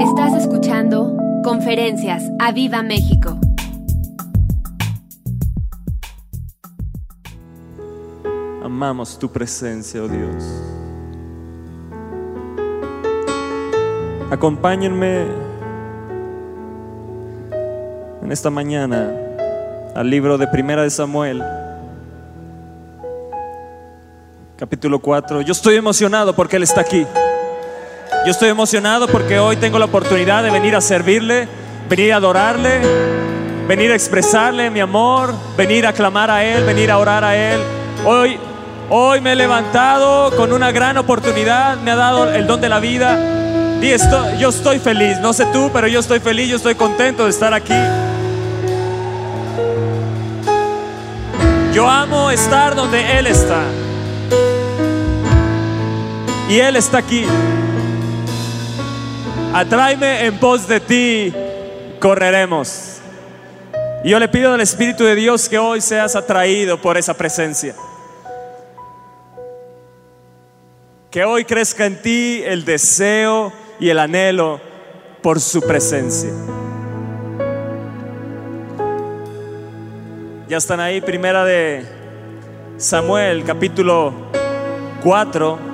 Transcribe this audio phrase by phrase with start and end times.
[0.00, 3.38] Estás escuchando Conferencias a Viva México.
[8.62, 10.44] Amamos tu presencia, oh Dios.
[14.30, 15.24] Acompáñenme
[18.22, 19.10] en esta mañana
[19.94, 21.42] al libro de Primera de Samuel,
[24.58, 25.40] capítulo 4.
[25.40, 27.06] Yo estoy emocionado porque Él está aquí.
[28.26, 31.46] Yo estoy emocionado porque hoy tengo la oportunidad de venir a servirle,
[31.88, 32.80] venir a adorarle,
[33.68, 37.60] venir a expresarle mi amor, venir a clamar a Él, venir a orar a Él.
[38.04, 38.36] Hoy,
[38.90, 42.80] hoy me he levantado con una gran oportunidad, me ha dado el don de la
[42.80, 43.16] vida.
[43.80, 47.22] Y esto, yo estoy feliz, no sé tú, pero yo estoy feliz, yo estoy contento
[47.22, 47.78] de estar aquí.
[51.72, 53.62] Yo amo estar donde Él está.
[56.48, 57.24] Y Él está aquí.
[59.58, 61.32] Atráeme en pos de ti,
[61.98, 62.98] correremos.
[64.04, 67.74] Y yo le pido al Espíritu de Dios que hoy seas atraído por esa presencia.
[71.10, 73.50] Que hoy crezca en ti el deseo
[73.80, 74.60] y el anhelo
[75.22, 76.32] por su presencia.
[80.48, 81.82] Ya están ahí, primera de
[82.76, 84.12] Samuel, capítulo
[85.02, 85.65] 4.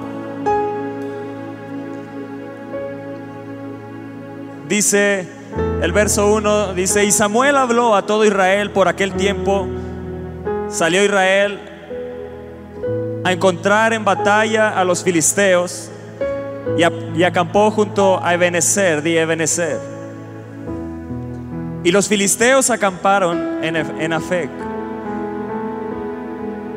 [4.73, 5.29] Dice
[5.83, 9.67] el verso 1, dice, y Samuel habló a todo Israel por aquel tiempo.
[10.71, 11.61] Salió Israel
[13.23, 15.91] a encontrar en batalla a los filisteos
[16.79, 19.19] y, acampó junto a Ebenezer, di.
[21.85, 24.51] Y los filisteos acamparon en, en.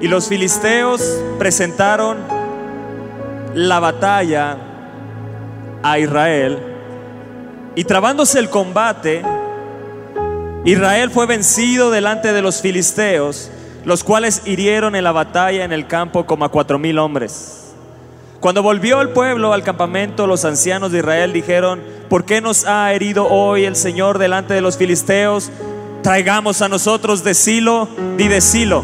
[0.02, 1.02] Y los filisteos
[1.40, 2.18] presentaron
[3.54, 4.58] la batalla
[5.82, 6.75] a Israel
[7.76, 9.22] y trabándose el combate,
[10.64, 13.52] Israel fue vencido delante de los filisteos,
[13.84, 17.74] los cuales hirieron en la batalla en el campo como a cuatro mil hombres.
[18.40, 22.94] Cuando volvió el pueblo al campamento, los ancianos de Israel dijeron, ¿por qué nos ha
[22.94, 25.52] herido hoy el Señor delante de los filisteos?
[26.02, 27.88] Traigamos a nosotros de Silo,
[28.18, 28.84] di de Silo.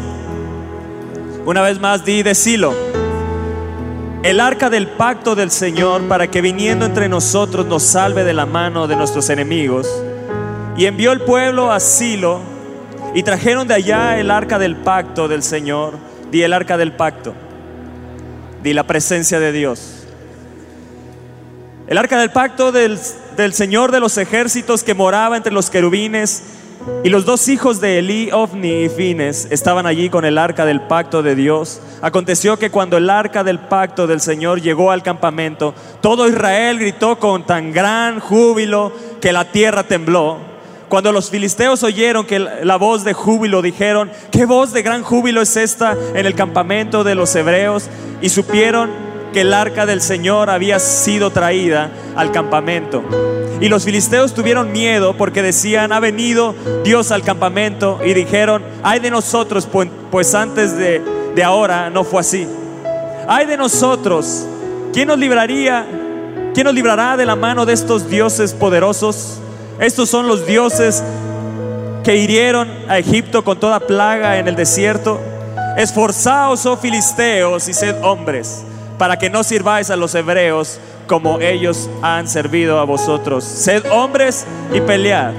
[1.46, 2.91] Una vez más, di de Silo
[4.22, 8.46] el arca del pacto del Señor para que viniendo entre nosotros nos salve de la
[8.46, 9.88] mano de nuestros enemigos.
[10.76, 12.40] Y envió el pueblo a Silo
[13.14, 15.94] y trajeron de allá el arca del pacto del Señor.
[16.30, 17.34] Di el arca del pacto.
[18.62, 20.04] Di la presencia de Dios.
[21.88, 22.98] El arca del pacto del,
[23.36, 26.44] del Señor de los ejércitos que moraba entre los querubines
[27.04, 30.80] y los dos hijos de Elí, Ofni y Fines, estaban allí con el arca del
[30.80, 31.80] pacto de Dios.
[32.00, 37.18] Aconteció que cuando el arca del pacto del Señor llegó al campamento, todo Israel gritó
[37.18, 40.38] con tan gran júbilo que la tierra tembló.
[40.88, 45.40] Cuando los filisteos oyeron que la voz de júbilo, dijeron, ¿qué voz de gran júbilo
[45.40, 47.88] es esta en el campamento de los hebreos?
[48.20, 48.90] Y supieron
[49.32, 53.02] que el arca del Señor había sido traída al campamento.
[53.60, 58.00] Y los filisteos tuvieron miedo porque decían, ha venido Dios al campamento.
[58.04, 59.68] Y dijeron, ay de nosotros,
[60.10, 61.00] pues, antes de,
[61.34, 62.46] de ahora no fue así.
[63.28, 64.44] Ay de nosotros,
[64.92, 65.86] ¿quién nos libraría?
[66.54, 69.38] ¿Quién nos librará de la mano de estos dioses poderosos?
[69.78, 71.02] Estos son los dioses
[72.02, 75.20] que hirieron a Egipto con toda plaga en el desierto.
[75.76, 78.64] Esforzaos, oh filisteos, y sed hombres
[78.98, 83.44] para que no sirváis a los hebreos como ellos han servido a vosotros.
[83.44, 85.32] Sed hombres y pelead.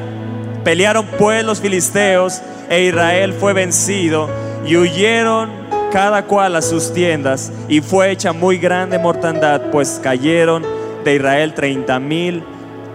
[0.63, 4.29] Pelearon pues los filisteos e Israel fue vencido
[4.65, 5.49] y huyeron
[5.91, 10.63] cada cual a sus tiendas y fue hecha muy grande mortandad, pues cayeron
[11.03, 12.43] de Israel treinta mil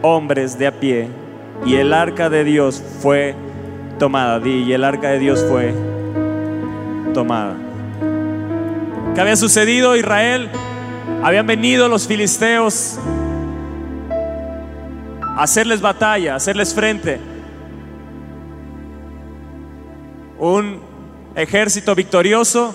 [0.03, 1.09] hombres de a pie
[1.65, 3.35] y el arca de Dios fue
[3.99, 4.41] tomada.
[4.47, 5.75] y el arca de Dios fue
[7.13, 7.68] tomada.
[9.19, 10.49] ¿Qué había sucedido Israel?
[11.25, 13.01] Habían venido los filisteos
[15.21, 17.19] a hacerles batalla, a hacerles frente.
[20.39, 20.81] Un
[21.35, 22.73] ejército victorioso,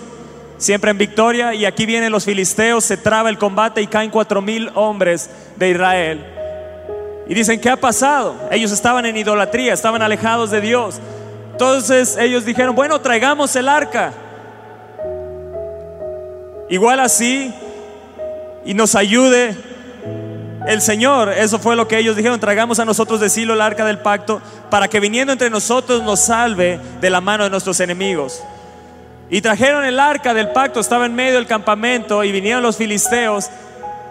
[0.58, 4.42] siempre en victoria, y aquí vienen los filisteos, se traba el combate y caen cuatro
[4.42, 6.26] mil hombres de Israel.
[7.26, 8.36] Y dicen, ¿qué ha pasado?
[8.52, 11.00] Ellos estaban en idolatría, estaban alejados de Dios.
[11.54, 14.12] Entonces ellos dijeron, bueno, traigamos el arca.
[16.74, 17.54] Igual así,
[18.66, 19.56] y nos ayude
[20.66, 21.30] el Señor.
[21.30, 24.42] Eso fue lo que ellos dijeron, tragamos a nosotros de Silo el arca del pacto
[24.72, 28.42] para que viniendo entre nosotros nos salve de la mano de nuestros enemigos.
[29.30, 33.52] Y trajeron el arca del pacto, estaba en medio del campamento y vinieron los filisteos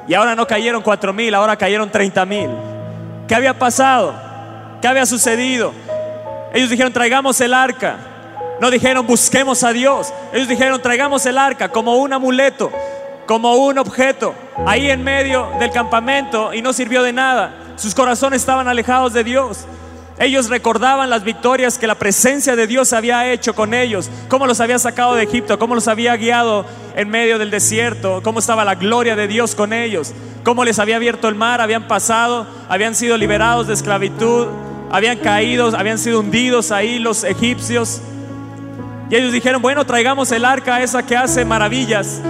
[0.07, 2.49] y ahora no cayeron cuatro mil, ahora cayeron treinta mil.
[3.27, 4.15] ¿Qué había pasado?
[4.81, 5.73] ¿Qué había sucedido?
[6.55, 8.12] Ellos dijeron, traigamos el arca.
[8.63, 10.15] No dijeron, busquemos a Dios.
[10.33, 12.71] Ellos dijeron, traigamos el arca como un amuleto,
[13.27, 17.75] como un objeto, ahí en medio del campamento y no sirvió de nada.
[17.75, 19.67] Sus corazones estaban alejados de Dios.
[20.17, 24.61] Ellos recordaban las victorias que la presencia de Dios había hecho con ellos, cómo los
[24.61, 26.65] había sacado de Egipto, cómo los había guiado
[26.95, 30.13] en medio del desierto, cómo estaba la gloria de Dios con ellos,
[30.45, 34.47] cómo les había abierto el mar, habían pasado, habían sido liberados de esclavitud,
[34.89, 38.01] habían caído, habían sido hundidos ahí los egipcios.
[39.13, 42.23] Y ellos dijeron, bueno, traigamos el arca esa que hace maravillas.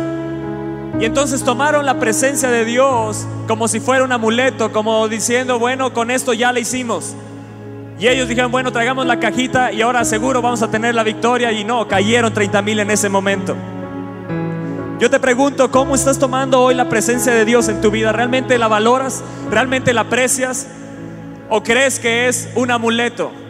[0.98, 5.92] Y entonces tomaron la presencia de Dios como si fuera un amuleto, como diciendo, bueno,
[5.92, 7.14] con esto ya la hicimos.
[8.00, 11.52] Y ellos dijeron, bueno, traigamos la cajita y ahora seguro vamos a tener la victoria.
[11.52, 13.54] Y no, cayeron 30 mil en ese momento.
[14.98, 18.10] Yo te pregunto, ¿cómo estás tomando hoy la presencia de Dios en tu vida?
[18.10, 19.22] ¿Realmente la valoras?
[19.52, 20.66] ¿Realmente la aprecias?
[21.48, 23.41] ¿O crees que es un amuleto?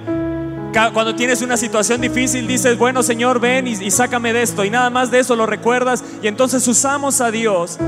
[0.72, 4.64] Cuando tienes una situación difícil dices, bueno Señor, ven y, sácame de esto.
[4.64, 6.02] Y nada más de eso lo recuerdas.
[6.22, 7.78] Y entonces usamos a Dios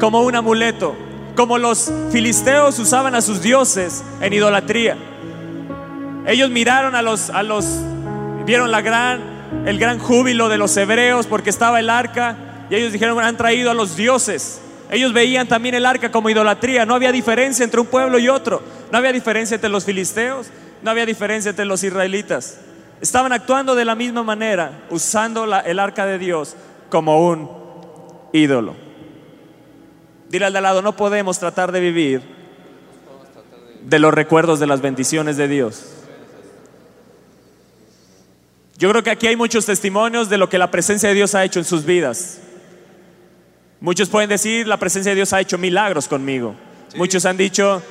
[0.00, 0.96] como un amuleto.
[1.36, 4.96] Como los filisteos usaban a sus dioses en idolatría.
[6.26, 7.66] Ellos miraron a los, a los,
[8.44, 9.20] vieron la gran,
[9.66, 12.36] el gran júbilo de los hebreos porque estaba el arca
[12.70, 14.60] y ellos dijeron, han traído a los dioses.
[14.90, 16.86] Ellos veían también el arca como idolatría.
[16.86, 18.62] No había diferencia entre un pueblo y otro.
[18.90, 20.48] No había diferencia entre los filisteos.
[20.82, 22.60] No había diferencia entre los israelitas.
[23.00, 26.56] Estaban actuando de la misma manera, usando el arca de Dios
[26.90, 27.48] como un
[28.32, 28.74] ídolo.
[30.28, 32.22] Dile al de al lado, no podemos tratar de vivir
[33.82, 35.94] de los recuerdos de las bendiciones de Dios.
[38.76, 41.44] Yo creo que aquí hay muchos testimonios de lo que la presencia de Dios ha
[41.44, 42.40] hecho en sus vidas.
[43.80, 46.54] Muchos pueden decir, la presencia de Dios ha hecho milagros conmigo.
[46.96, 47.82] Muchos han dicho,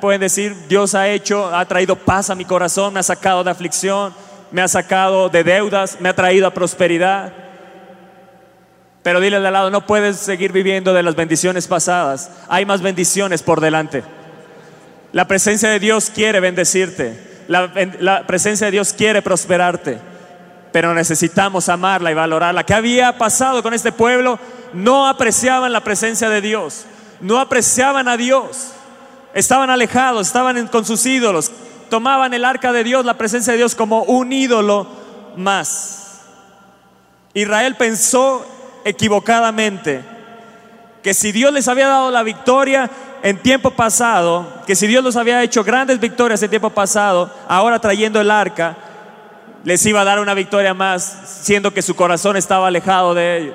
[0.00, 3.50] pueden decir, Dios ha hecho, ha traído paz a mi corazón, me ha sacado de
[3.50, 4.14] aflicción,
[4.50, 7.32] me ha sacado de deudas, me ha traído a prosperidad.
[9.02, 12.30] Pero dile de lado, no puedes seguir viviendo de las bendiciones pasadas.
[12.48, 14.02] Hay más bendiciones por delante.
[15.12, 17.44] La presencia de Dios quiere bendecirte.
[17.48, 20.10] la presencia de Dios quiere prosperarte
[20.72, 22.64] pero necesitamos amarla y valorarla.
[22.64, 24.38] ¿Qué había pasado con este pueblo?
[24.72, 26.84] No apreciaban la presencia de Dios,
[27.20, 28.72] no apreciaban a Dios,
[29.34, 31.50] estaban alejados, estaban con sus ídolos,
[31.88, 34.86] tomaban el arca de Dios, la presencia de Dios como un ídolo
[35.36, 36.22] más.
[37.34, 38.44] Israel pensó
[38.84, 40.02] equivocadamente
[41.02, 42.90] que si Dios les había dado la victoria
[43.22, 47.78] en tiempo pasado, que si Dios los había hecho grandes victorias en tiempo pasado, ahora
[47.78, 48.76] trayendo el arca,
[49.64, 53.54] les iba a dar una victoria más, siendo que su corazón estaba alejado de ellos.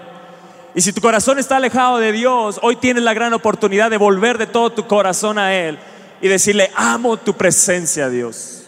[0.75, 4.37] Y si tu corazón está alejado de Dios, hoy tienes la gran oportunidad de volver
[4.37, 5.79] de todo tu corazón a Él
[6.21, 8.63] y decirle, amo tu presencia, Dios.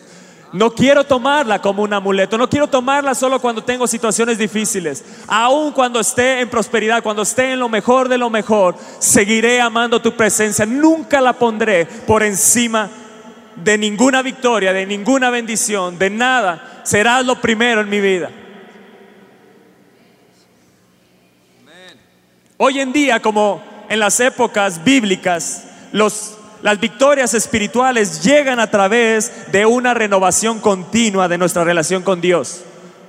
[0.54, 5.04] No quiero tomarla como un amuleto, no quiero tomarla solo cuando tengo situaciones difíciles.
[5.27, 10.01] Aún cuando esté en prosperidad, cuando esté en lo mejor de lo mejor, seguiré amando
[10.01, 10.65] tu presencia.
[10.65, 12.89] Nunca la pondré por encima
[13.57, 18.30] de ninguna victoria, de ninguna bendición, de nada serás lo primero en mi vida.
[22.59, 29.68] Hoy en día, como en las épocas bíblicas, las victorias espirituales llegan a través de
[29.68, 32.64] una renovación continua de nuestra relación con Dios.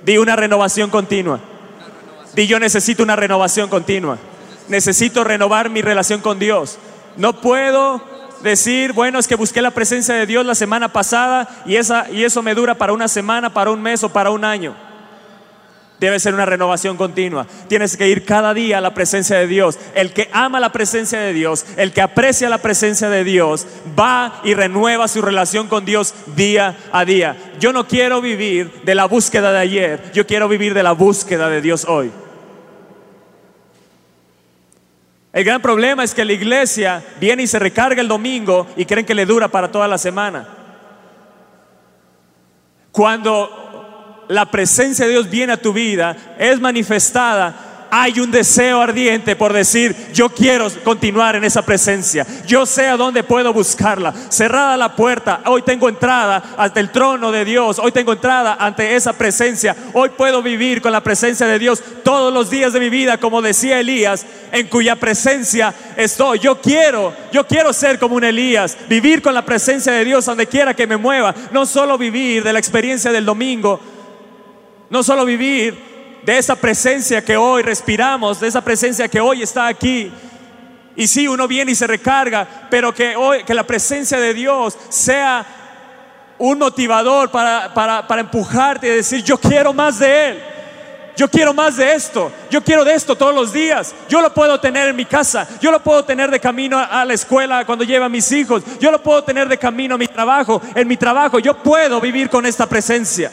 [0.05, 1.39] Di una renovación continua.
[2.35, 4.19] Di yo necesito una renovación continua.
[4.67, 6.77] Necesito renovar mi relación con Dios.
[7.17, 8.03] No puedo
[8.43, 12.53] decir, bueno, es que busqué la presencia de Dios la semana pasada y eso me
[12.53, 14.88] dura para una semana, para un mes o para un año.
[15.99, 17.45] Debe ser una renovación continua.
[17.67, 19.77] Tienes que ir cada día a la presencia de Dios.
[19.95, 23.67] El que ama la presencia de Dios, el que aprecia la presencia de Dios,
[23.99, 27.35] va y renueva su relación con Dios día a día.
[27.59, 31.49] Yo no quiero vivir de la búsqueda de ayer, yo quiero vivir de la búsqueda
[31.49, 32.11] de Dios hoy.
[35.31, 39.05] El gran problema es que la iglesia viene y se recarga el domingo y creen
[39.05, 40.47] que le dura para toda la semana.
[42.91, 43.68] Cuando
[44.29, 49.53] la presencia de Dios viene a tu vida, es manifestada hay un deseo ardiente por
[49.53, 54.13] decir, yo quiero continuar en esa presencia, yo sé a dónde puedo buscarla.
[54.29, 58.95] Cerrada la puerta, hoy tengo entrada ante el trono de Dios, hoy tengo entrada ante
[58.95, 62.89] esa presencia, hoy puedo vivir con la presencia de Dios todos los días de mi
[62.89, 66.39] vida, como decía Elías, en cuya presencia estoy.
[66.39, 70.47] Yo quiero, yo quiero ser como un Elías, vivir con la presencia de Dios donde
[70.47, 73.79] quiera que me mueva, no solo vivir de la experiencia del domingo,
[74.89, 79.67] no solo vivir de esa presencia que hoy respiramos, de esa presencia que hoy está
[79.67, 80.11] aquí.
[80.95, 84.77] Y sí, uno viene y se recarga, pero que hoy que la presencia de Dios
[84.89, 85.45] sea
[86.37, 90.43] un motivador para, para, para empujarte y decir, yo quiero más de Él.
[91.15, 92.31] Yo quiero más de esto.
[92.49, 93.93] Yo quiero de esto todos los días.
[94.07, 95.45] Yo lo puedo tener en mi casa.
[95.59, 98.63] Yo lo puedo tener de camino a la escuela cuando lleve a mis hijos.
[98.79, 100.61] Yo lo puedo tener de camino a mi trabajo.
[100.75, 103.29] En mi trabajo yo puedo vivir con esta presencia.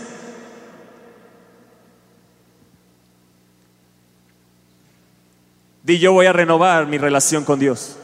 [5.87, 7.97] Di yo voy a renovar mi relación con Dios.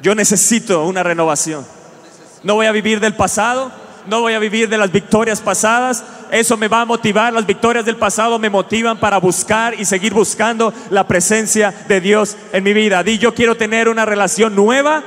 [0.00, 1.66] Yo necesito una renovación.
[2.42, 3.70] No voy a vivir del pasado,
[4.06, 6.02] no voy a vivir de las victorias pasadas.
[6.30, 7.30] Eso me va a motivar.
[7.34, 12.38] Las victorias del pasado me motivan para buscar y seguir buscando la presencia de Dios
[12.54, 13.02] en mi vida.
[13.02, 15.02] Di, yo quiero tener una relación nueva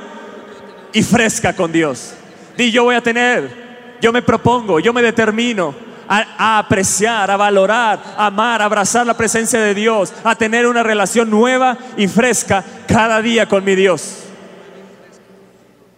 [0.92, 2.12] y fresca con Dios.
[2.56, 5.74] Di, yo voy a tener, yo me propongo, yo me determino
[6.08, 10.82] a, apreciar, a valorar, a amar, a abrazar la presencia de Dios, a tener una
[10.82, 14.24] relación nueva y fresca cada día con mi Dios.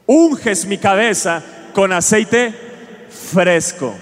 [0.06, 2.54] Unges mi cabeza con aceite
[3.32, 3.94] fresco.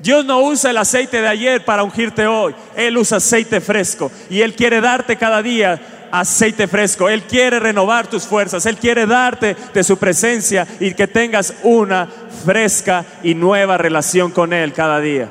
[0.00, 2.54] Dios no usa el aceite de ayer para ungirte hoy.
[2.74, 4.10] Él usa aceite fresco.
[4.30, 7.08] Y Él quiere darte cada día aceite fresco.
[7.08, 8.66] Él quiere renovar tus fuerzas.
[8.66, 12.08] Él quiere darte de su presencia y que tengas una
[12.44, 15.30] fresca y nueva relación con Él cada día.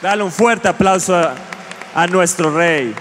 [0.00, 1.16] Dale un fuerte aplauso
[1.94, 2.94] a, nuestro Rey,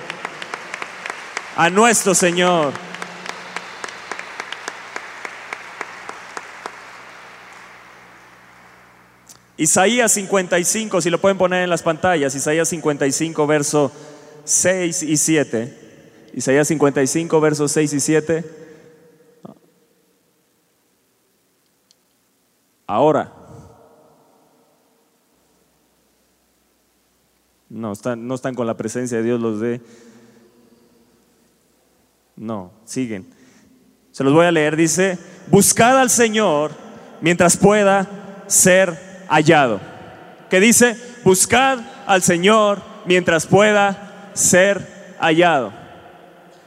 [1.56, 2.87] a nuestro Señor.
[9.58, 13.92] Isaías 55, si lo pueden poner en las pantallas, Isaías 55, verso
[14.44, 16.30] 6 y 7.
[16.34, 18.46] Isaías 55, versos 6 y 7.
[22.86, 23.34] Ahora.
[27.70, 29.82] No están, no están con la presencia de Dios los de...
[32.36, 33.26] No, siguen.
[34.12, 34.76] Se los voy a leer.
[34.76, 36.72] Dice, buscad al Señor
[37.20, 39.80] mientras pueda ser hallado.
[40.50, 45.74] Que dice, buscad al Señor mientras pueda ser hallado.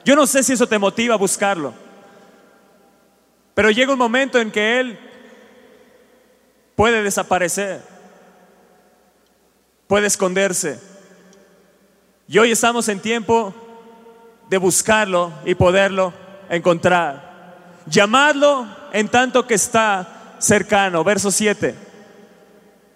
[0.04, 1.74] Yo no sé si eso te motiva a buscarlo,
[3.54, 4.98] pero llega un momento en que Él
[6.74, 7.80] puede desaparecer,
[9.86, 10.80] puede esconderse.
[12.26, 13.54] Y hoy estamos en tiempo
[14.48, 16.12] de buscarlo y poderlo
[16.48, 17.30] encontrar.
[17.86, 21.04] Llamadlo en tanto que está cercano.
[21.04, 21.89] Verso 7.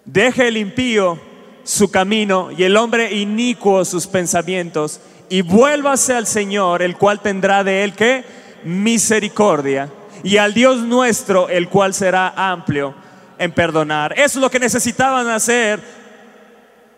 [0.05, 1.19] Deje el impío
[1.63, 7.63] su camino y el hombre inicuo sus pensamientos y vuélvase al Señor, el cual tendrá
[7.63, 8.23] de él que
[8.63, 9.89] misericordia
[10.23, 12.93] y al Dios nuestro, el cual será amplio
[13.37, 14.13] en perdonar.
[14.13, 15.79] Eso es lo que necesitaban hacer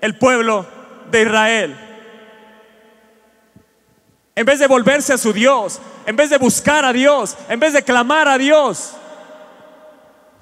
[0.01, 0.65] el pueblo
[1.09, 1.77] de Israel.
[4.35, 7.73] En vez de volverse a su Dios, en vez de buscar a Dios, en vez
[7.73, 8.93] de clamar a Dios,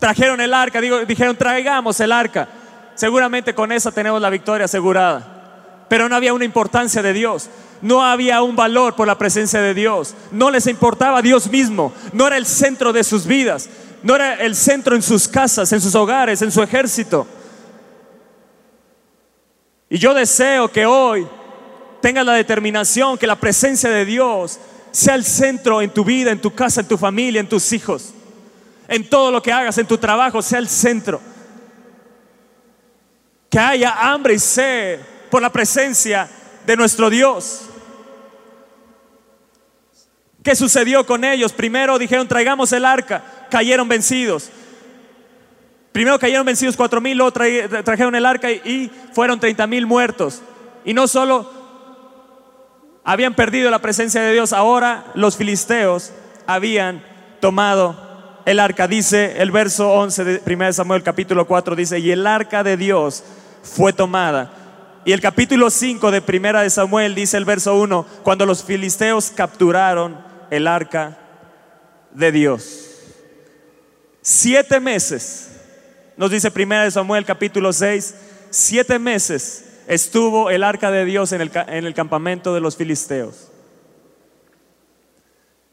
[0.06, 2.48] trajeron el arca, dijeron traigamos el arca.
[2.94, 5.88] Seguramente con esa tenemos la victoria asegurada.
[5.90, 7.50] Pero no había una importancia de Dios.
[7.82, 10.14] No había un valor por la presencia de Dios.
[10.32, 11.92] No les importaba Dios mismo.
[12.14, 13.68] No era el centro de sus vidas.
[14.04, 17.26] No era el centro en sus casas, en sus hogares, en su ejército.
[19.90, 21.28] Y yo deseo que hoy
[22.00, 24.60] tengas la determinación que la presencia de Dios
[24.92, 28.15] sea el centro en tu vida, en tu casa, en tu familia, en tus hijos.
[28.88, 31.22] En todo lo que hagas, en tu trabajo, sea el centro
[33.50, 35.00] que haya hambre y sed
[35.30, 36.30] por la presencia
[36.66, 37.62] de nuestro Dios.
[40.44, 41.54] ¿Qué sucedió con ellos?
[41.54, 44.50] Primero dijeron, traigamos el arca, cayeron vencidos.
[45.92, 50.42] Primero cayeron vencidos cuatro mil, luego trajeron el arca y fueron treinta mil muertos.
[50.84, 51.50] Y no solo
[53.06, 56.12] habían perdido la presencia de Dios, ahora los filisteos
[56.46, 57.02] habían
[57.40, 58.05] tomado
[58.46, 58.88] el arca.
[58.88, 63.24] Dice el verso 11 de 1 Samuel capítulo 4, dice, y el arca de Dios
[63.64, 64.54] fue tomada.
[65.04, 69.32] Y el capítulo 5 de Primera de Samuel dice el verso 1, cuando los filisteos
[69.32, 70.18] capturaron
[70.50, 71.18] el arca
[72.12, 72.92] de Dios.
[74.22, 75.52] Siete meses,
[76.18, 78.16] nos dice Primera de Samuel capítulo 6,
[78.50, 83.52] siete meses estuvo el arca de Dios en el, en el campamento de los filisteos.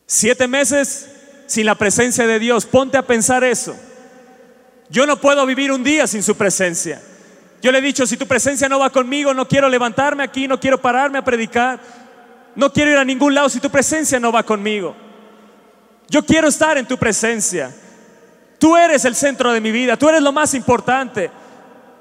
[0.06, 1.08] Siete meses
[1.52, 2.64] sin la presencia de Dios.
[2.64, 3.76] Ponte a pensar eso.
[4.88, 7.02] Yo no puedo vivir un día sin su presencia.
[7.60, 10.58] Yo le he dicho, si tu presencia no va conmigo, no quiero levantarme aquí, no
[10.58, 11.78] quiero pararme a predicar,
[12.56, 14.96] no quiero ir a ningún lado si tu presencia no va conmigo.
[16.08, 17.70] Yo quiero estar en tu presencia.
[18.58, 21.30] Tú eres el centro de mi vida, tú eres lo más importante,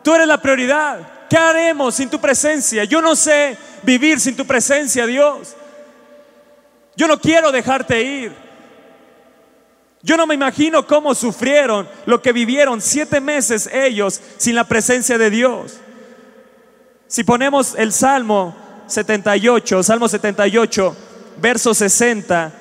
[0.02, 1.28] tú eres la prioridad.
[1.30, 2.86] ¿Qué haremos sin tu presencia?
[2.86, 5.58] Yo no sé vivir sin tu presencia, Dios.
[6.96, 8.41] Yo no quiero dejarte ir.
[10.04, 15.18] Yo no me imagino cómo sufrieron lo que vivieron siete meses ellos sin la presencia
[15.18, 15.78] de Dios.
[17.08, 18.56] Si ponemos el Salmo
[18.88, 20.96] 78, Salmo 78,
[21.38, 22.52] verso 60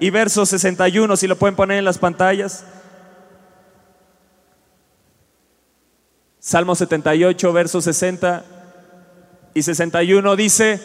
[0.00, 2.64] y verso 61, si lo pueden poner en las pantallas.
[6.40, 8.44] Salmo 78, verso 60
[9.54, 10.80] y 61 dice,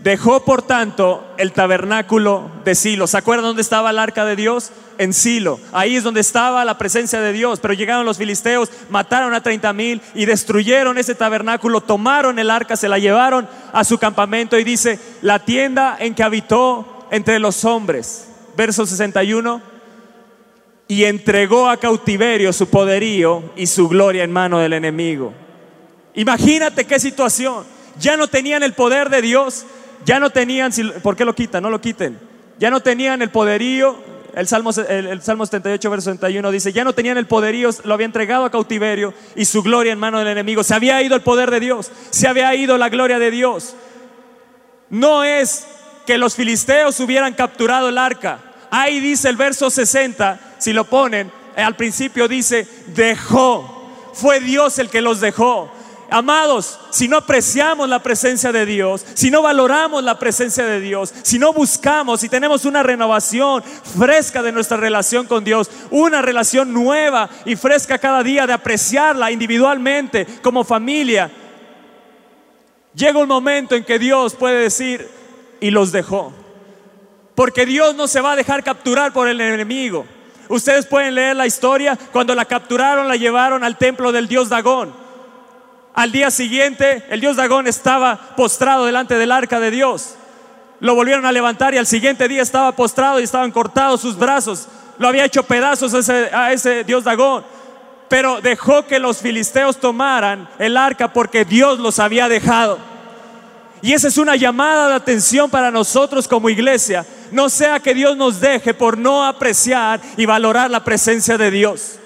[0.00, 3.06] dejó por tanto el tabernáculo de Silo.
[3.06, 4.70] ¿Se acuerdan dónde estaba el arca de Dios?
[4.98, 5.60] En Silo.
[5.72, 7.60] Ahí es donde estaba la presencia de Dios.
[7.60, 12.76] Pero llegaron los filisteos, mataron a 30 mil y destruyeron ese tabernáculo, tomaron el arca,
[12.76, 17.64] se la llevaron a su campamento y dice, la tienda en que habitó entre los
[17.64, 18.28] hombres.
[18.56, 19.60] Verso 61.
[20.88, 25.32] Y entregó a cautiverio su poderío y su gloria en mano del enemigo.
[26.14, 27.64] Imagínate qué situación.
[27.98, 29.64] Ya no tenían el poder de Dios,
[30.04, 30.72] ya no tenían,
[31.02, 31.62] ¿por qué lo quitan?
[31.62, 32.18] No lo quiten.
[32.58, 34.16] Ya no tenían el poderío.
[34.34, 38.04] El Salmo, el, Salmo 78, verso 61 dice, ya no tenían el poderío, lo había
[38.04, 40.62] entregado a cautiverio y su gloria en mano del enemigo.
[40.62, 43.74] Se había ido el poder de Dios, se había ido la gloria de Dios.
[44.90, 45.66] No es
[46.06, 48.40] que los filisteos hubieran capturado el arca.
[48.70, 53.72] Ahí dice el verso 60, si lo ponen, al principio dice, dejó.
[54.12, 55.70] Fue Dios el que los dejó.
[56.08, 61.12] Amados, si no apreciamos la presencia de Dios, si no valoramos la presencia de Dios,
[61.22, 66.72] si no buscamos, si tenemos una renovación fresca de nuestra relación con Dios, una relación
[66.72, 71.30] nueva y fresca cada día de apreciarla individualmente como familia,
[72.94, 75.08] llega un momento en que Dios puede decir,
[75.60, 76.32] y los dejó.
[77.34, 80.06] Porque Dios no se va a dejar capturar por el enemigo.
[80.48, 85.05] Ustedes pueden leer la historia, cuando la capturaron la llevaron al templo del dios Dagón.
[85.96, 90.14] Al día siguiente, el dios Dagón estaba postrado delante del arca de Dios.
[90.78, 94.68] Lo volvieron a levantar y al siguiente día estaba postrado y estaban cortados sus brazos.
[94.98, 97.44] Lo había hecho pedazos a ese, dios Dagón.
[98.10, 102.78] Pero dejó que los filisteos tomaran el arca porque Dios los había dejado.
[103.80, 107.06] Y esa es una llamada de atención para nosotros como iglesia.
[107.32, 111.98] No sea que Dios nos deje por no apreciar y valorar la presencia de Dios.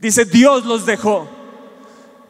[0.00, 1.28] Dice, Dios los dejó.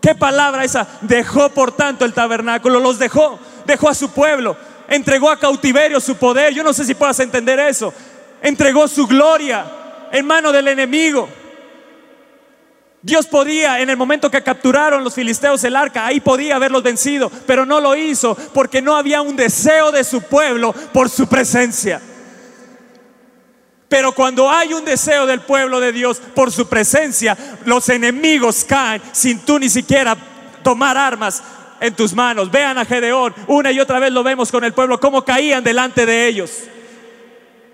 [0.01, 0.87] ¿Qué palabra esa?
[1.03, 4.57] Dejó por tanto el tabernáculo, los dejó, dejó a su pueblo,
[4.89, 6.53] entregó a cautiverio su poder.
[6.53, 7.95] Yo no sé si puedas entender eso.
[8.43, 9.65] Entregó su gloria
[10.11, 11.29] en mano del enemigo.
[13.03, 17.31] Dios podía, en el momento que capturaron los filisteos el arca, ahí podía haberlos vencido,
[17.47, 22.03] pero no lo hizo porque no había un deseo de su pueblo por su presencia.
[23.91, 29.03] Pero cuando hay un deseo del pueblo de Dios por su presencia, los enemigos caen
[29.11, 30.17] sin tú ni siquiera
[30.63, 31.43] tomar armas
[31.81, 32.53] en tus manos.
[32.53, 36.07] Vean a Gedeón, una y otra vez lo vemos con el pueblo, cómo caían delante
[36.07, 36.53] de ellos.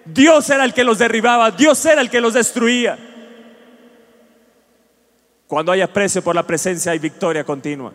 [0.06, 2.96] Dios era el que los derribaba, Dios era el que los destruía.
[5.46, 7.92] Cuando hay aprecio por la presencia hay victoria continua.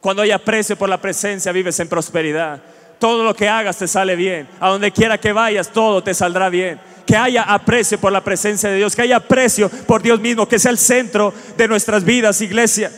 [0.00, 2.62] Cuando hay aprecio por la presencia vives en prosperidad.
[3.02, 4.48] Todo lo que hagas te sale bien.
[4.60, 8.70] A donde quiera que vayas, todo te saldrá bien que haya aprecio por la presencia
[8.70, 12.40] de Dios, que haya aprecio por Dios mismo, que sea el centro de nuestras vidas,
[12.40, 12.92] iglesia.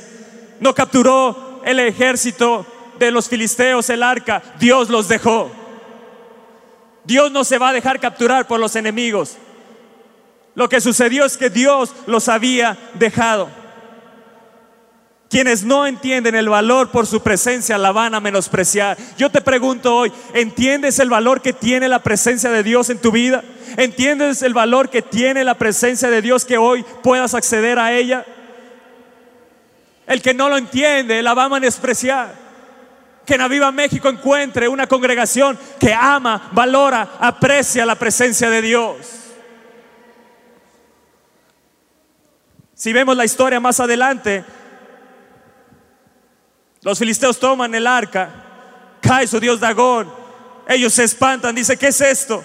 [0.60, 2.66] No capturó el ejército
[2.98, 5.50] de los filisteos el arca, Dios los dejó.
[7.04, 9.38] Dios no se va a dejar capturar por los enemigos.
[10.54, 13.48] Lo que sucedió es que Dios los había dejado.
[15.34, 18.96] Quienes no entienden el valor por su presencia la van a menospreciar.
[19.18, 23.10] Yo te pregunto hoy, ¿entiendes el valor que tiene la presencia de Dios en tu
[23.10, 23.42] vida?
[23.76, 28.24] ¿Entiendes el valor que tiene la presencia de Dios que hoy puedas acceder a ella?
[30.06, 32.32] El que no lo entiende la va a menospreciar.
[33.26, 38.96] Que en Aviva México encuentre una congregación que ama, valora, aprecia la presencia de Dios.
[42.76, 44.44] Si vemos la historia más adelante,
[46.84, 48.30] los filisteos toman el arca,
[49.00, 50.06] cae su dios Dagón,
[50.68, 52.44] ellos se espantan, dice, ¿qué es esto?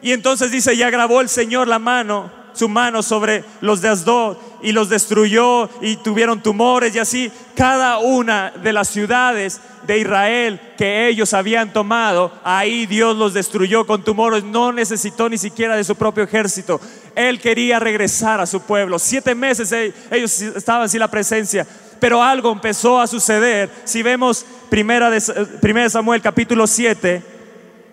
[0.00, 4.38] Y entonces dice, ya grabó el Señor la mano, su mano sobre los de Asdod
[4.62, 10.60] y los destruyó y tuvieron tumores y así cada una de las ciudades de Israel
[10.76, 15.84] que ellos habían tomado, ahí Dios los destruyó con tumores, no necesitó ni siquiera de
[15.84, 16.80] su propio ejército.
[17.14, 18.98] Él quería regresar a su pueblo.
[18.98, 19.72] Siete meses
[20.10, 21.66] ellos estaban sin la presencia
[22.00, 23.70] pero algo empezó a suceder.
[23.84, 25.20] Si vemos primera de,
[25.60, 27.22] primera Samuel capítulo 7,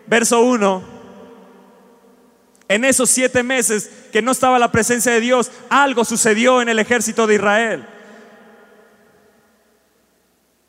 [0.08, 0.96] verso 1,
[2.68, 6.80] en esos siete meses que no estaba la presencia de Dios, algo sucedió en el
[6.80, 7.88] ejército de Israel.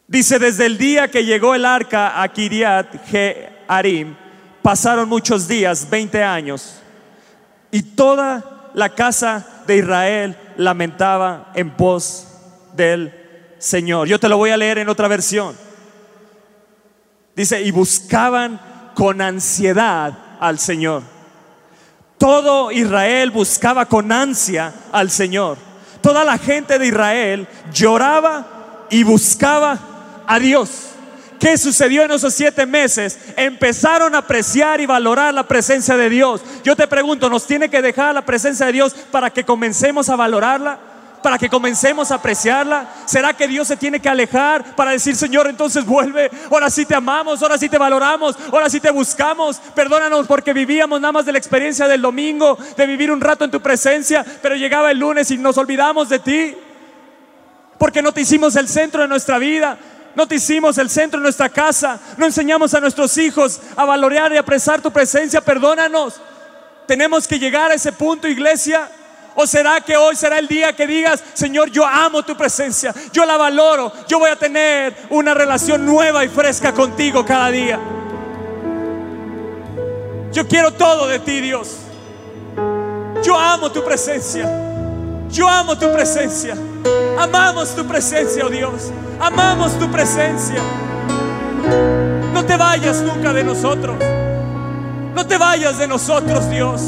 [0.08, 4.14] Dice, desde el día que llegó el arca a Kiriat Jearim,
[4.62, 6.80] pasaron muchos días, 20 años,
[7.70, 12.28] y toda la casa de Israel lamentaba en pos
[12.74, 13.25] del
[13.66, 14.06] Señor.
[14.06, 15.56] Yo te lo voy a leer en otra versión.
[17.34, 18.60] Dice, y buscaban
[18.94, 21.02] con ansiedad al Señor.
[22.16, 25.58] Todo Israel buscaba con ansia al Señor.
[26.00, 29.80] Toda la gente de Israel lloraba y buscaba
[30.28, 30.90] a Dios.
[31.40, 33.18] ¿Qué sucedió en esos siete meses?
[33.36, 36.40] Empezaron a apreciar y valorar la presencia de Dios.
[36.62, 40.14] Yo te pregunto, ¿nos tiene que dejar la presencia de Dios para que comencemos a
[40.14, 40.78] valorarla?
[41.26, 42.86] Para que comencemos a apreciarla?
[43.04, 46.30] ¿Será que Dios se tiene que alejar para decir, Señor, entonces vuelve?
[46.52, 49.56] Ahora sí te amamos, ahora sí te valoramos, ahora sí te buscamos.
[49.74, 53.50] Perdónanos porque vivíamos nada más de la experiencia del domingo, de vivir un rato en
[53.50, 56.54] tu presencia, pero llegaba el lunes y nos olvidamos de ti.
[57.76, 59.76] Porque no te hicimos el centro de nuestra vida,
[60.14, 64.32] no te hicimos el centro de nuestra casa, no enseñamos a nuestros hijos a valorar
[64.32, 65.40] y apreciar tu presencia.
[65.40, 66.20] Perdónanos.
[66.86, 68.88] Tenemos que llegar a ese punto, iglesia.
[69.38, 73.26] ¿O será que hoy será el día que digas, Señor, yo amo tu presencia, yo
[73.26, 77.78] la valoro, yo voy a tener una relación nueva y fresca contigo cada día?
[80.32, 81.76] Yo quiero todo de ti, Dios.
[83.22, 84.48] Yo amo tu presencia.
[85.28, 86.56] Yo amo tu presencia.
[87.18, 88.90] Amamos tu presencia, oh Dios.
[89.20, 90.62] Amamos tu presencia.
[92.32, 93.96] No te vayas nunca de nosotros.
[95.14, 96.80] No te vayas de nosotros, Dios.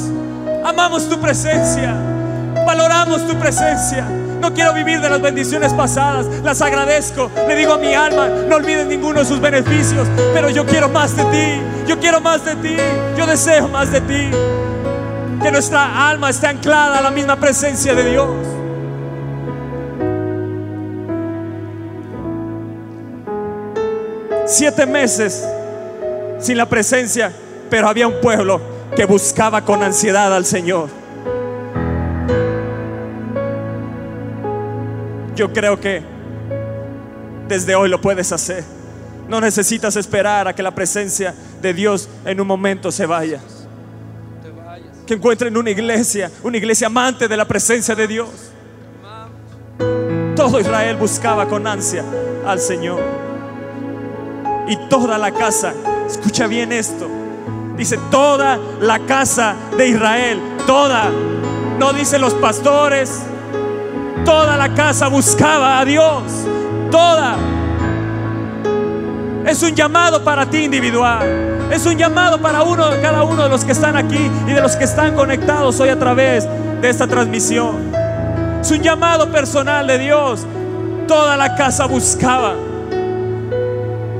[0.65, 2.18] Amamos tu presencia
[2.67, 4.07] valoramos tu presencia.
[4.41, 7.31] No quiero vivir de las bendiciones pasadas, las agradezco.
[7.49, 11.17] Le digo a mi alma, no olvides ninguno de sus beneficios, pero yo quiero más
[11.17, 12.77] de ti, yo quiero más de ti,
[13.17, 14.31] yo deseo más de ti.
[15.43, 18.29] Que nuestra alma esté anclada a la misma presencia de Dios.
[24.47, 25.47] Siete meses
[26.39, 27.33] sin la presencia,
[27.69, 28.61] pero había un pueblo
[28.97, 30.89] que buscaba con ansiedad al Señor.
[35.39, 36.03] Yo creo que
[37.47, 38.65] desde hoy lo puedes hacer.
[39.29, 43.39] No necesitas esperar a que la presencia de Dios en un momento se vaya.
[45.07, 48.29] Que encuentren una iglesia, una iglesia amante de la presencia de Dios.
[50.35, 52.05] Todo Israel buscaba con ansia
[52.45, 53.01] al Señor.
[54.67, 55.73] Y toda la casa,
[56.05, 57.09] escucha bien esto,
[57.77, 61.13] dice toda la casa de Israel, toda,
[61.79, 63.21] no dice los pastores,
[64.25, 66.23] Toda la casa buscaba a Dios.
[66.91, 67.37] Toda.
[69.47, 71.71] Es un llamado para ti individual.
[71.71, 74.77] Es un llamado para uno, cada uno de los que están aquí y de los
[74.77, 76.47] que están conectados hoy a través
[76.81, 77.93] de esta transmisión.
[78.61, 80.47] Es un llamado personal de Dios.
[81.07, 82.55] Toda la casa buscaba.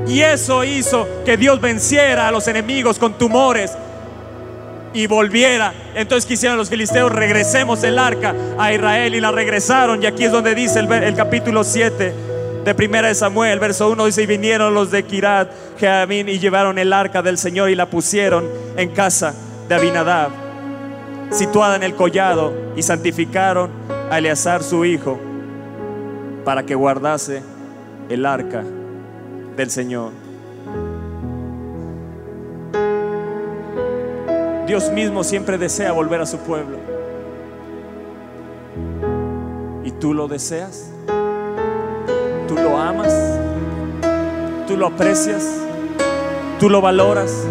[0.07, 3.77] Y eso hizo que Dios venciera a los enemigos con tumores,
[4.93, 5.73] y volviera.
[5.95, 10.01] Entonces quisieron los filisteos, regresemos el arca a Israel y la regresaron.
[10.01, 12.13] Y aquí es donde dice el, capítulo 7
[12.63, 15.49] de Primera de Samuel, verso 1 dice, y vinieron los de Kirat,
[15.79, 19.33] Jeamín, y llevaron el arca del Señor y la pusieron en casa
[19.67, 20.31] de Abinadab,
[21.31, 23.71] situada en el collado, y santificaron
[24.11, 25.19] a Eleazar su hijo,
[26.43, 27.41] para que guardase
[28.09, 28.63] el arca
[29.55, 30.28] del Señor.
[34.69, 36.77] Dios mismo siempre desea volver a su pueblo.
[39.83, 40.91] ¿Y tú lo deseas?
[42.47, 43.11] ¿Tú lo amas?
[44.67, 45.43] ¿Tú lo aprecias?
[46.59, 47.47] ¿Tú lo valoras?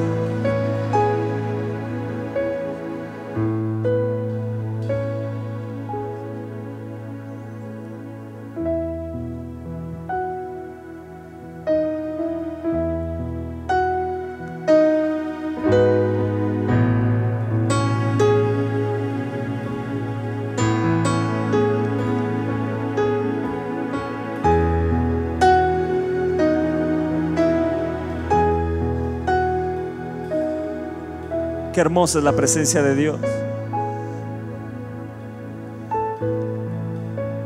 [31.81, 33.19] Hermosa es la presencia de Dios.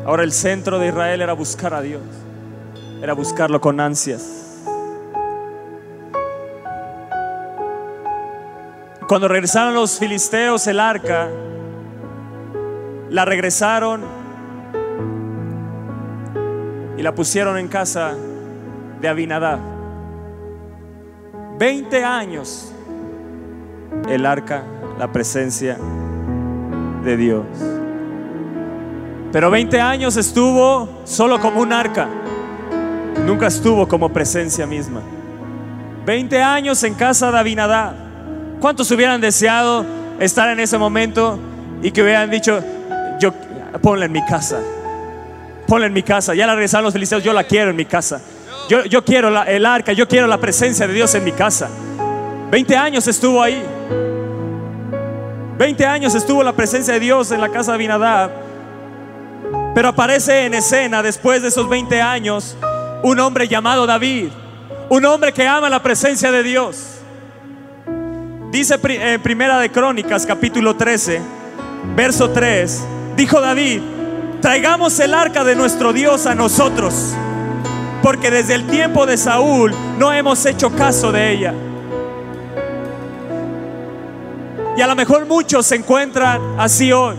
[0.05, 2.03] Ahora el centro de Israel era buscar a Dios,
[3.03, 4.43] era buscarlo con ansias.
[9.07, 11.29] Cuando regresaron los filisteos el arca,
[13.11, 14.03] la regresaron
[16.97, 18.15] y la pusieron en casa
[19.01, 19.59] de Abinadab.
[21.59, 22.72] Veinte años
[24.13, 24.63] el arca,
[24.99, 25.79] la presencia
[27.03, 27.47] de Dios.
[29.33, 32.09] Pero 20 años estuvo solo como un arca.
[33.25, 35.01] nunca estuvo como presencia misma.
[36.05, 37.95] 20 años en casa de Abinadab.
[38.61, 39.87] ¿Cuántos hubieran deseado
[40.21, 41.39] estar en ese momento
[41.83, 42.63] y que hubieran dicho,
[43.19, 43.33] yo
[43.81, 44.61] ponla en mi casa?
[45.67, 46.35] Ponla en mi casa.
[46.35, 48.21] Ya la regresaron los filisteos, yo la quiero en mi casa.
[48.69, 51.71] Yo, yo quiero el arca, yo quiero la presencia de Dios en mi casa.
[52.51, 53.65] 20 años estuvo ahí.
[55.63, 58.33] 20 años estuvo la presencia de Dios en la casa de Abinadab.
[59.77, 62.57] Pero aparece en escena después de esos 20 años
[63.05, 64.31] un hombre llamado David.
[64.89, 66.97] Un hombre que ama la presencia de Dios.
[68.51, 71.21] Dice en Primera de Crónicas, capítulo 13,
[71.95, 72.85] verso 3.
[73.15, 73.83] Dijo David,
[74.41, 77.15] traigamos el arca de nuestro Dios a nosotros.
[78.03, 81.55] Porque desde el tiempo de Saúl no hemos hecho caso de ella.
[84.77, 87.17] Y a lo mejor muchos se encuentran así hoy.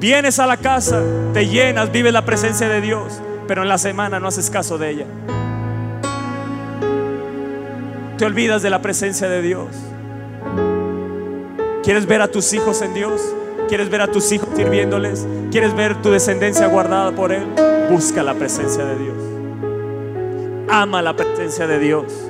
[0.00, 4.20] Vienes a la casa, te llenas, vives la presencia de Dios, pero en la semana
[4.20, 5.06] no haces caso de ella.
[8.18, 9.68] Te olvidas de la presencia de Dios.
[11.82, 13.22] ¿Quieres ver a tus hijos en Dios?
[13.68, 15.26] ¿Quieres ver a tus hijos sirviéndoles?
[15.50, 17.46] ¿Quieres ver tu descendencia guardada por Él?
[17.90, 19.16] Busca la presencia de Dios.
[20.68, 22.25] Ama la presencia de Dios.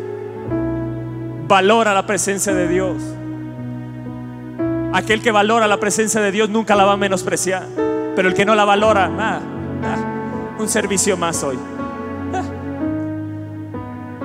[1.48, 2.96] Valora la presencia de Dios.
[4.92, 7.66] Aquel que valora la presencia de Dios nunca la va a menospreciar.
[8.16, 9.40] Pero el que no la valora, ah,
[10.58, 11.56] un servicio más hoy.
[12.32, 12.42] Ah,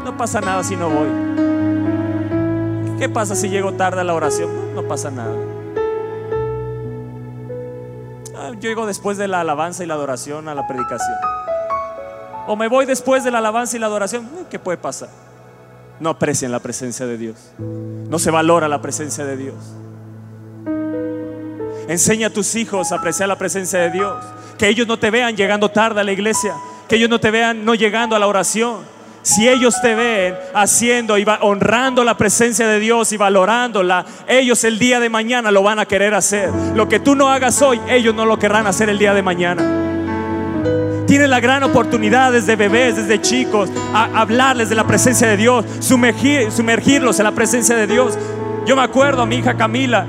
[0.03, 1.09] no pasa nada si no voy.
[2.97, 4.73] ¿Qué pasa si llego tarde a la oración?
[4.73, 5.35] No pasa nada.
[8.35, 11.17] Ah, yo llego después de la alabanza y la adoración a la predicación.
[12.47, 14.27] O me voy después de la alabanza y la adoración.
[14.49, 15.09] ¿Qué puede pasar?
[16.01, 17.37] No aprecian la presencia de Dios.
[17.59, 19.55] No se valora la presencia de Dios.
[21.87, 24.15] Enseña a tus hijos a apreciar la presencia de Dios.
[24.57, 26.55] Que ellos no te vean llegando tarde a la iglesia.
[26.89, 28.77] Que ellos no te vean no llegando a la oración.
[29.21, 34.79] Si ellos te ven haciendo y honrando la presencia de Dios y valorándola, ellos el
[34.79, 36.49] día de mañana lo van a querer hacer.
[36.73, 39.90] Lo que tú no hagas hoy, ellos no lo querrán hacer el día de mañana.
[41.11, 45.65] Tienes la gran oportunidad desde bebés, desde chicos, a hablarles de la presencia de Dios,
[45.81, 48.17] sumergir- sumergirlos en la presencia de Dios.
[48.65, 50.05] Yo me acuerdo a mi hija Camila,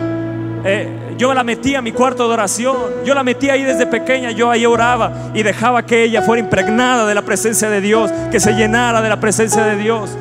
[0.65, 4.31] eh, yo la metí a mi cuarto de oración, yo la metí ahí desde pequeña,
[4.31, 8.38] yo ahí oraba y dejaba que ella fuera impregnada de la presencia de Dios, que
[8.38, 10.17] se llenara de la presencia de Dios.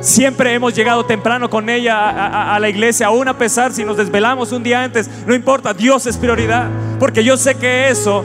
[0.00, 3.84] Siempre hemos llegado temprano con ella a, a- a la iglesia, aún a pesar si
[3.84, 8.24] nos desvelamos un día antes, no importa, Dios es prioridad, porque yo sé que eso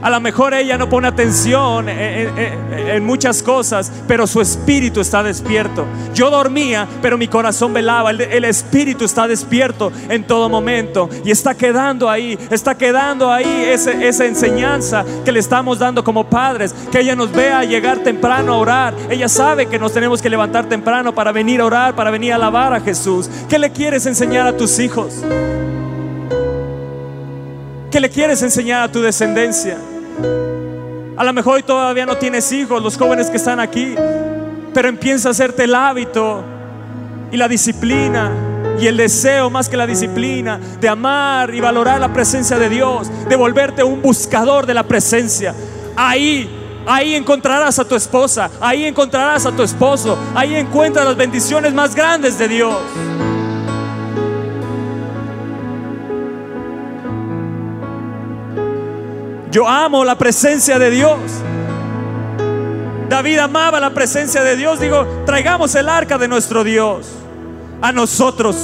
[0.00, 5.86] a lo mejor ella no pone atención en, muchas cosas, pero su espíritu está despierto.
[6.14, 8.10] Yo dormía, pero mi corazón velaba.
[8.10, 14.24] El, espíritu está despierto en todo momento y está quedando ahí, está quedando ahí esa
[14.24, 16.74] enseñanza que le estamos dando como padres.
[16.90, 18.94] Que ella nos vea llegar temprano a orar.
[19.10, 22.36] Ella sabe que nos tenemos que levantar temprano para venir a orar, para venir a
[22.36, 23.28] alabar a Jesús.
[23.48, 25.24] ¿Qué le quieres enseñar a tus hijos?
[27.98, 29.76] ¿Qué le quieres enseñar a tu descendencia?
[31.16, 33.96] A lo mejor todavía no tienes hijos, los jóvenes que están aquí,
[34.72, 36.44] pero empieza a hacerte el hábito
[37.32, 38.30] y la disciplina
[38.78, 43.10] y el deseo más que la disciplina de amar y valorar la presencia de Dios,
[43.28, 45.52] de volverte un buscador de la presencia.
[45.96, 46.48] Ahí
[46.86, 51.94] Ahí encontrarás a tu esposa, ahí encontrarás a tu esposo, ahí encuentras las bendiciones más
[51.94, 52.78] grandes de Dios.
[59.50, 61.18] Yo amo la presencia de Dios.
[63.08, 64.80] David amaba la presencia de Dios.
[64.80, 67.08] Digo, traigamos el arca de nuestro Dios
[67.80, 68.56] a nosotros.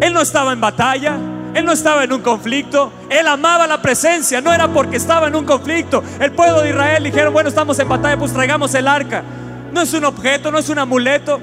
[0.00, 1.16] Él no estaba en batalla,
[1.54, 5.36] él no estaba en un conflicto, él amaba la presencia, no era porque estaba en
[5.36, 6.02] un conflicto.
[6.20, 9.22] El pueblo de Israel dijeron, bueno, estamos en batalla, pues traigamos el arca.
[9.72, 11.40] No es un objeto, no es un amuleto.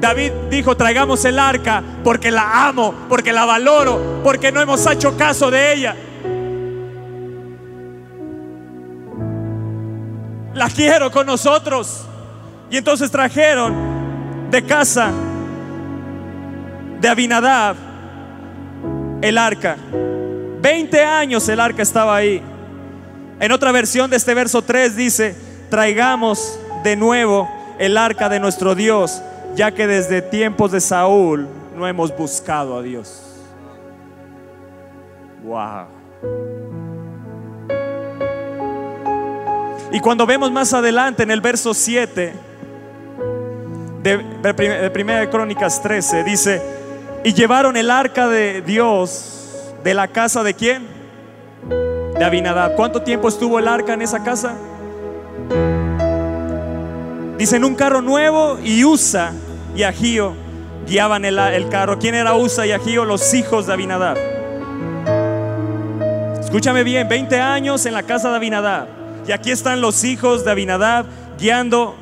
[0.00, 5.16] David dijo, traigamos el arca porque la amo, porque la valoro, porque no hemos hecho
[5.16, 5.96] caso de ella.
[10.54, 12.06] La quiero con nosotros.
[12.70, 15.10] Y entonces trajeron de casa
[17.00, 17.76] de Abinadab
[19.22, 19.76] el arca.
[20.60, 22.42] 20 años el arca estaba ahí.
[23.38, 25.34] En otra versión de este verso 3 dice,
[25.70, 29.22] traigamos de nuevo el arca de nuestro Dios,
[29.54, 33.22] ya que desde tiempos de Saúl no hemos buscado a Dios.
[35.42, 35.86] Wow.
[39.92, 42.32] Y cuando vemos más adelante en el verso 7
[44.02, 46.62] de, de, prim- de Primera de Crónicas 13, dice,
[47.24, 50.86] y llevaron el arca de Dios de la casa de quién?
[52.16, 52.76] de Abinadab.
[52.76, 54.54] ¿Cuánto tiempo estuvo el arca en esa casa?
[57.40, 59.32] Dicen un carro nuevo y Usa
[59.74, 60.34] y Agío
[60.86, 61.98] guiaban el, carro.
[61.98, 63.06] ¿Quién era Usa y Agío?
[63.06, 64.18] Los hijos de Abinadab.
[66.38, 68.88] Escúchame bien, 20 años en la casa de Abinadab.
[69.26, 71.06] Y aquí están los hijos de Abinadab
[71.38, 71.96] guiando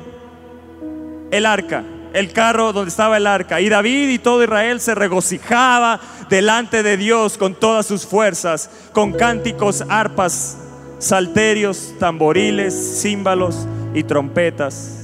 [1.31, 3.61] el arca, el carro donde estaba el arca.
[3.61, 9.13] Y David y todo Israel se regocijaba delante de Dios con todas sus fuerzas, con
[9.13, 10.57] cánticos, arpas,
[10.97, 14.98] salterios, tamboriles, címbalos y trompetas.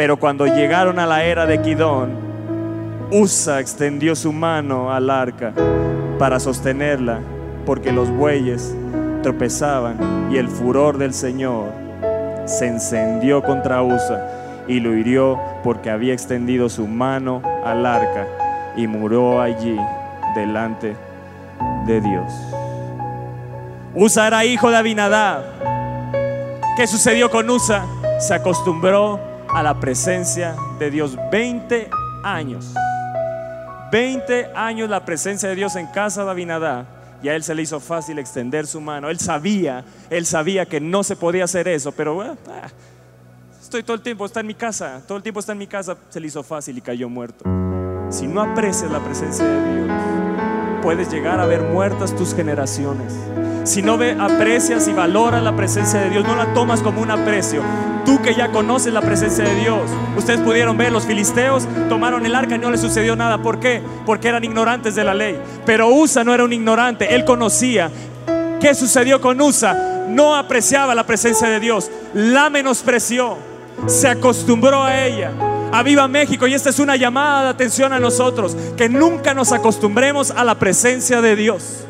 [0.00, 2.12] Pero cuando llegaron a la era de Kidón,
[3.10, 5.52] Usa extendió su mano al arca
[6.18, 7.18] para sostenerla,
[7.66, 8.74] porque los bueyes
[9.22, 11.66] tropezaban y el furor del Señor
[12.46, 18.26] se encendió contra Usa y lo hirió porque había extendido su mano al arca
[18.78, 19.76] y murió allí
[20.34, 20.96] delante
[21.84, 22.32] de Dios.
[23.94, 25.42] Usa era hijo de Abinadab.
[26.78, 27.84] ¿Qué sucedió con Usa?
[28.18, 31.90] Se acostumbró a la presencia de Dios 20
[32.22, 32.72] años.
[33.90, 36.84] 20 años la presencia de Dios en casa de Abinadab
[37.22, 39.10] y a él se le hizo fácil extender su mano.
[39.10, 42.68] Él sabía, él sabía que no se podía hacer eso, pero bueno, ah,
[43.60, 45.96] estoy todo el tiempo, está en mi casa, todo el tiempo está en mi casa,
[46.08, 47.44] se le hizo fácil y cayó muerto.
[48.10, 49.90] Si no aprecias la presencia de Dios,
[50.82, 53.14] puedes llegar a ver muertas tus generaciones.
[53.64, 57.62] Si no aprecias y valoras la presencia de Dios, no la tomas como un aprecio.
[58.04, 59.82] Tú que ya conoces la presencia de Dios,
[60.16, 63.38] ustedes pudieron ver, los filisteos tomaron el arca y no les sucedió nada.
[63.38, 63.82] ¿Por qué?
[64.06, 65.38] Porque eran ignorantes de la ley.
[65.66, 67.90] Pero Usa no era un ignorante, él conocía.
[68.60, 70.06] ¿Qué sucedió con Usa?
[70.08, 73.36] No apreciaba la presencia de Dios, la menospreció,
[73.86, 75.30] se acostumbró a ella.
[75.72, 79.52] A Viva México, y esta es una llamada de atención a nosotros, que nunca nos
[79.52, 81.84] acostumbremos a la presencia de Dios.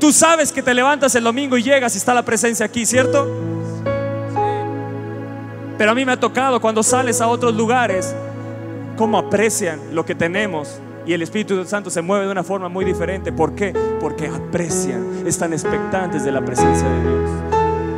[0.00, 3.51] Tú sabes que te levantas el domingo y llegas y está la presencia aquí, ¿cierto?
[5.82, 8.14] Pero a mí me ha tocado cuando sales a otros lugares,
[8.96, 10.78] cómo aprecian lo que tenemos.
[11.04, 13.32] Y el Espíritu Santo se mueve de una forma muy diferente.
[13.32, 13.74] ¿Por qué?
[14.00, 17.30] Porque aprecian, están expectantes de la presencia de Dios.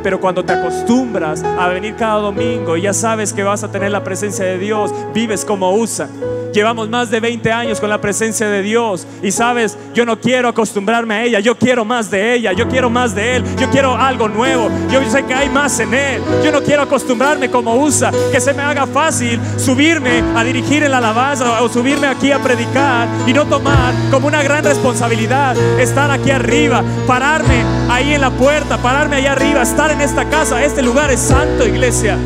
[0.01, 3.91] Pero cuando te acostumbras a venir cada domingo y ya sabes que vas a tener
[3.91, 6.09] la presencia de Dios, vives como usa.
[6.55, 9.05] Llevamos más de 20 años con la presencia de Dios.
[9.21, 12.89] Y sabes, yo no quiero acostumbrarme a ella, yo quiero más de ella, yo quiero
[12.89, 16.53] más de Él, yo quiero algo nuevo, yo sé que hay más en Él, yo
[16.53, 20.99] no quiero acostumbrarme como usa, que se me haga fácil subirme a dirigir en la
[20.99, 26.31] alabanza o subirme aquí a predicar y no tomar como una gran responsabilidad estar aquí
[26.31, 31.11] arriba, pararme ahí en la puerta, pararme ahí arriba, estar en esta casa, este lugar
[31.11, 32.17] es santo, iglesia.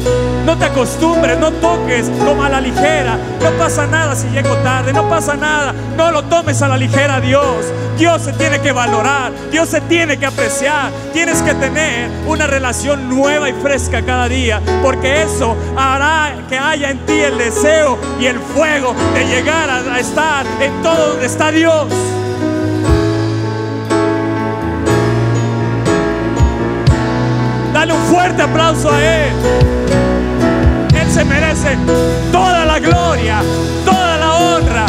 [0.50, 4.92] No te acostumbres, no toques como a la ligera, no pasa nada si llego tarde,
[4.92, 5.76] no pasa nada.
[5.96, 7.68] No lo tomes a la ligera, Dios.
[8.00, 10.92] Dios se tiene que valorar, Dios se tiene que apreciar.
[11.14, 16.90] Tienes que tener una relación nueva y fresca cada día, porque eso hará que haya
[16.90, 21.52] en ti el deseo y el fuego de llegar a estar en todo donde está
[21.52, 21.86] Dios.
[27.72, 30.09] Dale un fuerte aplauso a Él.
[31.20, 31.78] Se merece
[32.32, 33.42] toda la gloria,
[33.84, 34.86] toda la honra,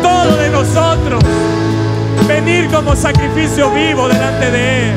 [0.00, 1.22] todo de nosotros.
[2.26, 4.96] Venir como sacrificio vivo delante de Él.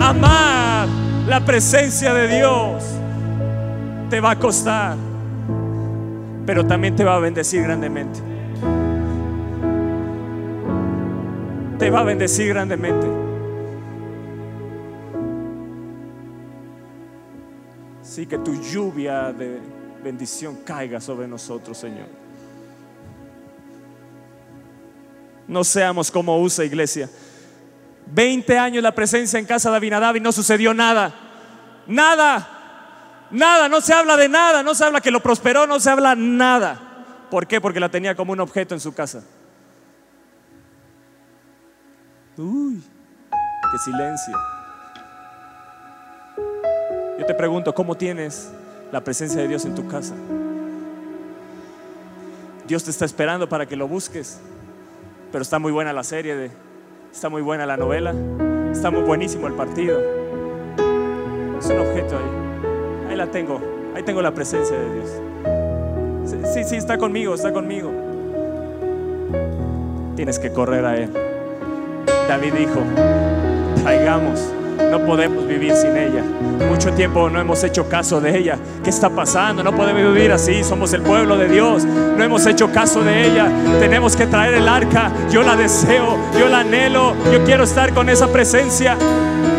[0.00, 0.88] Amar
[1.28, 2.82] la presencia de Dios
[4.08, 4.96] te va a costar,
[6.46, 8.20] pero también te va a bendecir grandemente.
[11.78, 13.29] Te va a bendecir grandemente.
[18.10, 19.60] Sí, que tu lluvia de
[20.02, 22.08] bendición caiga sobre nosotros, Señor.
[25.46, 27.08] No seamos como usa iglesia.
[28.06, 31.14] 20 años la presencia en casa de Abinadab y no sucedió nada.
[31.86, 33.28] Nada.
[33.30, 36.16] Nada, no se habla de nada, no se habla que lo prosperó, no se habla
[36.16, 37.28] nada.
[37.30, 37.60] ¿Por qué?
[37.60, 39.22] Porque la tenía como un objeto en su casa.
[42.36, 42.82] Uy,
[43.70, 44.36] qué silencio.
[47.20, 48.50] Yo te pregunto, ¿cómo tienes
[48.90, 50.14] la presencia de Dios en tu casa?
[52.66, 54.40] Dios te está esperando para que lo busques.
[55.30, 56.50] Pero está muy buena la serie,
[57.12, 58.14] está muy buena la novela,
[58.72, 60.00] está muy buenísimo el partido.
[61.58, 63.10] Es un objeto ahí.
[63.10, 63.60] Ahí la tengo,
[63.94, 65.10] ahí tengo la presencia de Dios.
[66.54, 67.90] Sí, sí, está conmigo, está conmigo.
[70.16, 71.12] Tienes que correr a Él.
[72.26, 72.80] David dijo,
[73.82, 74.54] traigamos,
[74.90, 76.22] no podemos vivir sin ella.
[76.68, 78.58] mucho tiempo no hemos hecho caso de ella.
[78.82, 79.62] ¿Qué está pasando?
[79.62, 80.62] No podemos vivir así.
[80.64, 81.84] Somos el pueblo de Dios.
[81.84, 83.48] No hemos hecho caso de ella.
[83.78, 85.10] Tenemos que traer el arca.
[85.30, 86.16] Yo la deseo.
[86.38, 87.14] Yo la anhelo.
[87.32, 88.96] Yo quiero estar con esa presencia.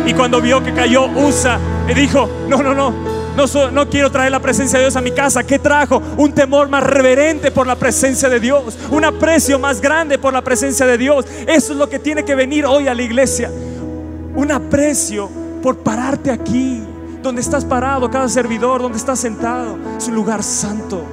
[0.06, 3.12] Y cuando vio que cayó Usa, me dijo, no, no, no.
[3.36, 5.42] No, no, quiero traer la presencia de Dios a mi casa.
[5.42, 6.02] ¿Qué trajo?
[6.18, 8.76] Un temor más reverente por la presencia de Dios.
[8.90, 11.24] Un aprecio más grande por la presencia de Dios.
[11.46, 13.50] Eso es lo que tiene que venir hoy a la iglesia.
[14.42, 15.30] Un aprecio
[15.62, 16.82] por pararte aquí,
[17.22, 19.78] donde estás parado, cada servidor, donde estás sentado.
[19.96, 21.04] Es un lugar santo.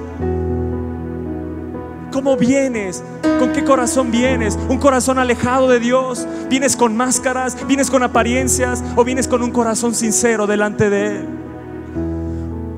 [2.10, 3.04] ¿Cómo vienes?
[3.38, 4.58] ¿Con qué corazón vienes?
[4.68, 6.26] ¿Un corazón alejado de Dios?
[6.48, 7.56] ¿Vienes con máscaras?
[7.68, 8.82] ¿Vienes con apariencias?
[8.96, 11.28] ¿O vienes con un corazón sincero delante de Él?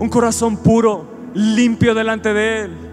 [0.00, 2.91] Un corazón puro, limpio delante de Él.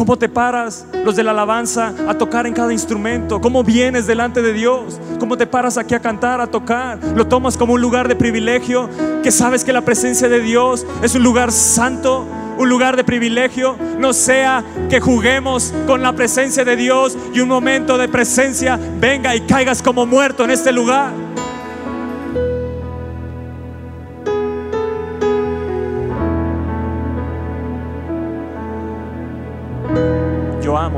[0.00, 3.38] ¿Cómo te paras los de la alabanza a tocar en cada instrumento?
[3.38, 4.98] ¿Cómo vienes delante de Dios?
[5.18, 6.98] ¿Cómo te paras aquí a cantar, a tocar?
[7.14, 8.88] ¿Lo tomas como un lugar de privilegio?
[9.22, 12.26] ¿Que sabes que la presencia de Dios es un lugar santo?
[12.60, 17.48] un lugar de privilegio, no sea que juguemos con la presencia de Dios y un
[17.48, 21.10] momento de presencia venga y caigas como muerto en este lugar.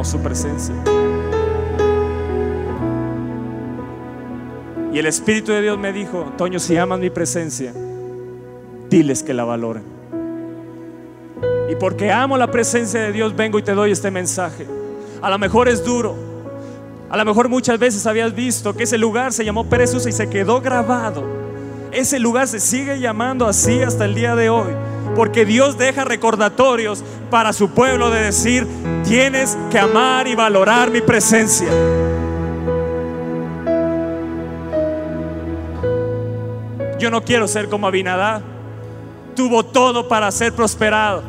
[0.05, 0.75] Su presencia.
[4.93, 7.73] Y el Espíritu de Dios me dijo, Toño, si amas mi presencia,
[8.91, 9.85] diles que la valoren.
[11.71, 14.67] Y porque amo la presencia de Dios, vengo y te doy este mensaje.
[15.23, 16.15] A lo mejor es duro.
[17.09, 20.29] A lo mejor muchas veces habías visto que ese lugar se llamó Pérez y se
[20.29, 21.25] quedó grabado.
[21.93, 24.73] Ese lugar se sigue llamando así hasta el día de hoy.
[25.15, 28.67] Porque Dios deja recordatorios para su pueblo de decir,
[29.05, 31.69] tienes que amar y valorar mi presencia.
[36.99, 38.41] Yo no quiero ser como Abinadá.
[39.35, 41.23] Tuvo todo para ser prosperado.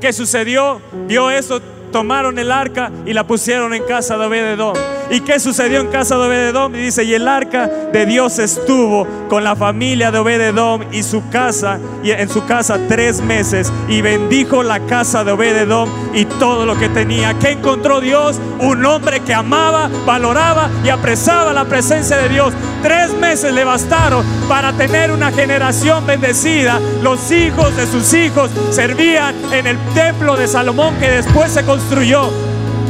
[0.00, 0.80] ¿Qué sucedió?
[1.06, 1.60] Vio eso,
[1.92, 4.76] tomaron el arca y la pusieron en casa de Obededón.
[5.10, 6.74] ¿Y qué sucedió en casa de Obededom?
[6.74, 11.28] Y dice, y el arca de Dios estuvo con la familia de Obededom y su
[11.28, 16.66] casa, y en su casa tres meses, y bendijo la casa de Obededom y todo
[16.66, 17.34] lo que tenía.
[17.38, 18.40] ¿Qué encontró Dios?
[18.60, 22.54] Un hombre que amaba, valoraba y apresaba la presencia de Dios.
[22.82, 26.80] Tres meses le bastaron para tener una generación bendecida.
[27.02, 32.30] Los hijos de sus hijos servían en el templo de Salomón que después se construyó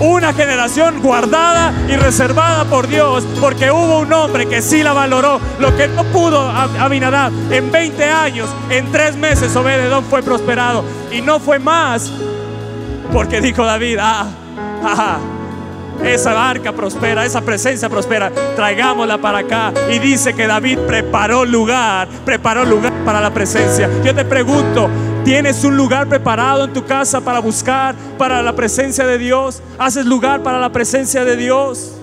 [0.01, 5.41] una generación guardada y reservada por Dios, porque hubo un hombre que sí la valoró,
[5.59, 11.21] lo que no pudo Abinadab en 20 años, en tres meses Obededón fue prosperado y
[11.21, 12.11] no fue más,
[13.13, 14.27] porque dijo David, ah,
[14.83, 15.19] ah,
[16.03, 19.73] esa barca prospera, esa presencia prospera, traigámosla para acá.
[19.91, 23.89] Y dice que David preparó lugar, preparó lugar para la presencia.
[24.05, 24.89] Yo te pregunto,
[25.25, 29.63] ¿Tienes un lugar preparado en tu casa para buscar para la presencia de Dios?
[29.79, 31.97] ¿Haces lugar para la presencia de Dios?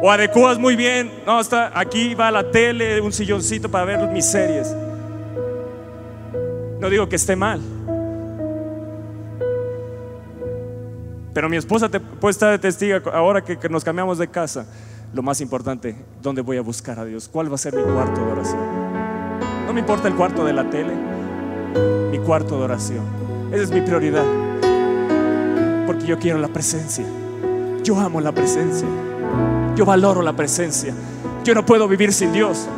[0.00, 1.12] ¿O adecuas muy bien?
[1.26, 4.74] No, está aquí va la tele, un silloncito para ver mis series.
[6.80, 7.60] No digo que esté mal.
[11.34, 14.64] Pero mi esposa te, puede estar de testigo ahora que, que nos cambiamos de casa.
[15.12, 17.28] Lo más importante, ¿dónde voy a buscar a Dios?
[17.28, 18.81] ¿Cuál va a ser mi cuarto de oración?
[19.72, 20.92] No me importa el cuarto de la tele,
[22.10, 23.06] mi cuarto de oración.
[23.50, 24.22] Esa es mi prioridad.
[25.86, 27.06] Porque yo quiero la presencia.
[27.82, 28.86] Yo amo la presencia.
[29.74, 30.92] Yo valoro la presencia.
[31.42, 32.68] Yo no puedo vivir sin Dios.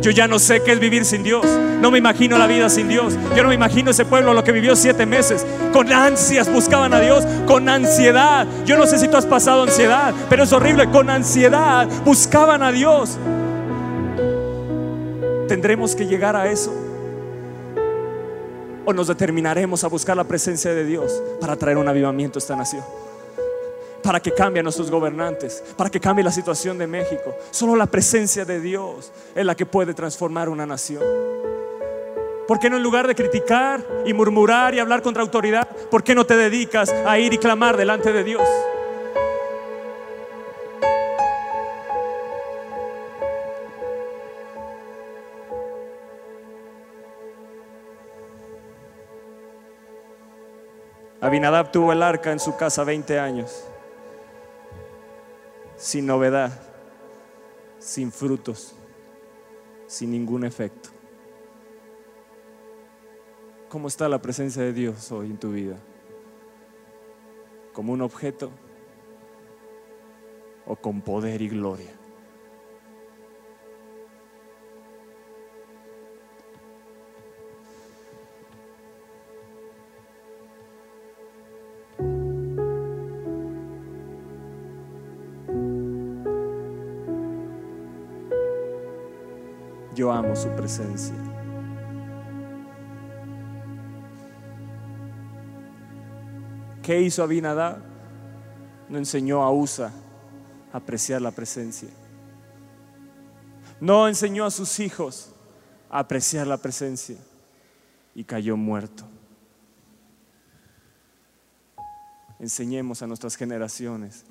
[0.00, 1.44] Yo ya no sé qué es vivir sin Dios.
[1.82, 3.14] No me imagino la vida sin Dios.
[3.36, 5.44] Yo no me imagino ese pueblo lo que vivió siete meses.
[5.74, 8.46] Con ansias buscaban a Dios, con ansiedad.
[8.64, 10.88] Yo no sé si tú has pasado ansiedad, pero es horrible.
[10.90, 13.18] Con ansiedad buscaban a Dios.
[15.48, 16.74] ¿Tendremos que llegar a eso?
[18.84, 22.56] ¿O nos determinaremos a buscar la presencia de Dios para traer un avivamiento a esta
[22.56, 22.84] nación?
[24.02, 27.34] Para que cambie a nuestros gobernantes, para que cambie la situación de México.
[27.50, 31.02] Solo la presencia de Dios es la que puede transformar una nación.
[32.48, 36.14] ¿Por qué no en lugar de criticar y murmurar y hablar contra autoridad, por qué
[36.14, 38.48] no te dedicas a ir y clamar delante de Dios?
[51.26, 53.64] Abinadab tuvo el arca en su casa 20 años,
[55.74, 56.52] sin novedad,
[57.80, 58.76] sin frutos,
[59.88, 60.90] sin ningún efecto.
[63.68, 65.74] ¿Cómo está la presencia de Dios hoy en tu vida?
[67.72, 68.52] ¿Como un objeto
[70.64, 71.90] o con poder y gloria?
[90.12, 91.14] Amo su presencia.
[96.82, 97.78] ¿Qué hizo Abinadab?
[98.88, 99.90] No enseñó a Usa
[100.72, 101.88] a apreciar la presencia.
[103.80, 105.32] No enseñó a sus hijos
[105.90, 107.16] a apreciar la presencia
[108.14, 109.04] y cayó muerto.
[112.38, 114.24] Enseñemos a nuestras generaciones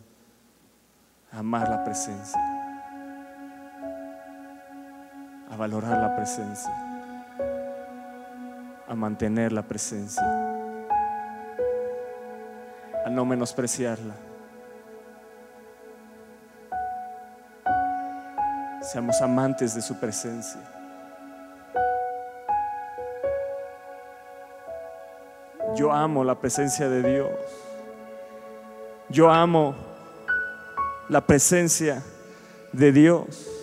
[1.32, 2.39] a amar la presencia,
[5.49, 6.73] a valorar la presencia,
[8.87, 10.23] a mantener la presencia,
[13.05, 14.13] a no menospreciarla.
[18.81, 20.61] Seamos amantes de su presencia.
[25.75, 27.29] Yo amo la presencia de Dios.
[29.09, 29.75] Yo amo
[31.09, 32.01] la presencia
[32.71, 33.55] de Dios.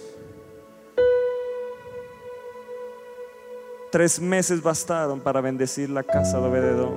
[3.93, 6.95] Tres meses bastaron para bendecir la casa de Obededón.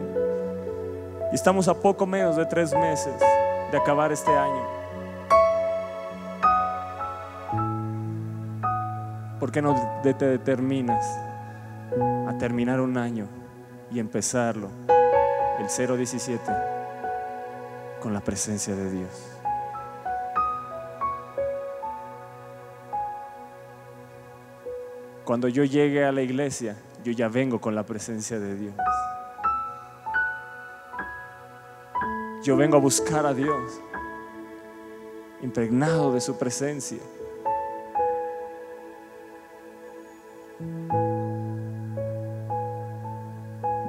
[1.30, 3.14] Y estamos a poco menos de tres meses
[3.70, 4.64] de acabar este año.
[9.42, 11.06] ¿Por qué no te determinas
[12.30, 13.28] a terminar un año
[13.92, 14.70] y empezarlo,
[15.60, 16.42] el 017,
[18.00, 19.35] con la presencia de Dios?
[25.26, 28.76] Cuando yo llegue a la iglesia, yo ya vengo con la presencia de Dios.
[32.44, 33.82] Yo vengo a buscar a Dios,
[35.42, 37.00] impregnado de su presencia.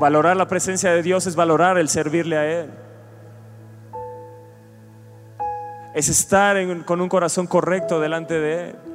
[0.00, 2.70] Valorar la presencia de Dios es valorar el servirle a Él.
[5.94, 6.56] Es estar
[6.86, 8.85] con un corazón correcto delante de Él.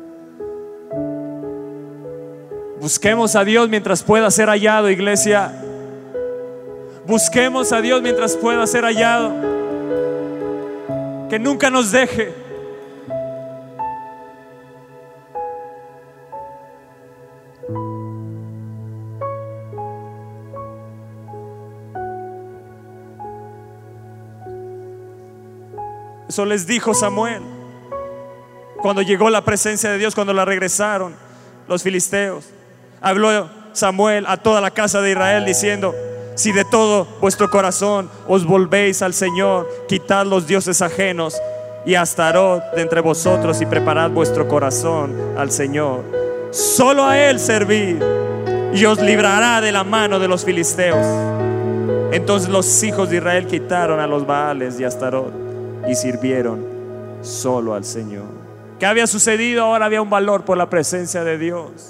[2.81, 5.53] Busquemos a Dios mientras pueda ser hallado, iglesia.
[7.05, 9.31] Busquemos a Dios mientras pueda ser hallado.
[11.29, 12.33] Que nunca nos deje.
[26.27, 27.43] Eso les dijo Samuel
[28.81, 31.13] cuando llegó la presencia de Dios, cuando la regresaron
[31.67, 32.60] los filisteos.
[33.01, 35.95] Habló Samuel a toda la casa de Israel diciendo,
[36.35, 41.35] si de todo vuestro corazón os volvéis al Señor, quitad los dioses ajenos
[41.83, 46.03] y Astarot de entre vosotros y preparad vuestro corazón al Señor.
[46.51, 47.95] Solo a Él servid
[48.71, 51.05] y os librará de la mano de los filisteos.
[52.11, 55.33] Entonces los hijos de Israel quitaron a los Baales y Astarot
[55.87, 56.63] y sirvieron
[57.21, 58.25] solo al Señor.
[58.79, 59.63] ¿Qué había sucedido?
[59.63, 61.89] Ahora había un valor por la presencia de Dios.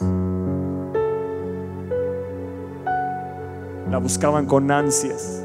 [3.91, 5.43] La buscaban con ansias.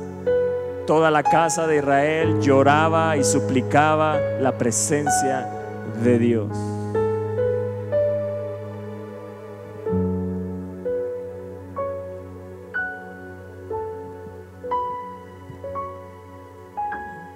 [0.86, 5.48] Toda la casa de Israel lloraba y suplicaba la presencia
[6.00, 6.48] de Dios.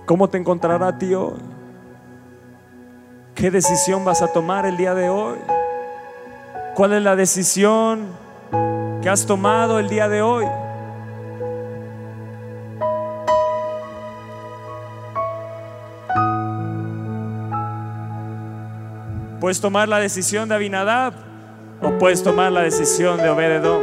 [0.07, 1.41] ¿Cómo te encontrará a ti hoy?
[3.35, 5.39] ¿Qué decisión vas a tomar el día de hoy?
[6.77, 8.07] ¿Cuál es la decisión
[9.03, 10.47] que has tomado el día de hoy?
[19.41, 21.15] Puedes tomar la decisión de Abinadab
[21.83, 23.83] o puedes tomar la decisión de Obededón.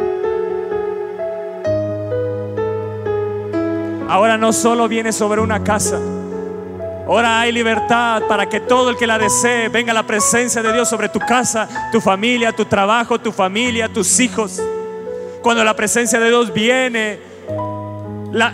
[4.07, 5.99] Ahora no solo viene sobre una casa,
[7.07, 10.89] Ahora hay libertad para que todo el que la desee venga la presencia de Dios
[10.89, 14.61] sobre tu casa, tu familia, tu trabajo, tu familia, tus hijos.
[15.41, 17.17] Cuando la presencia de Dios viene,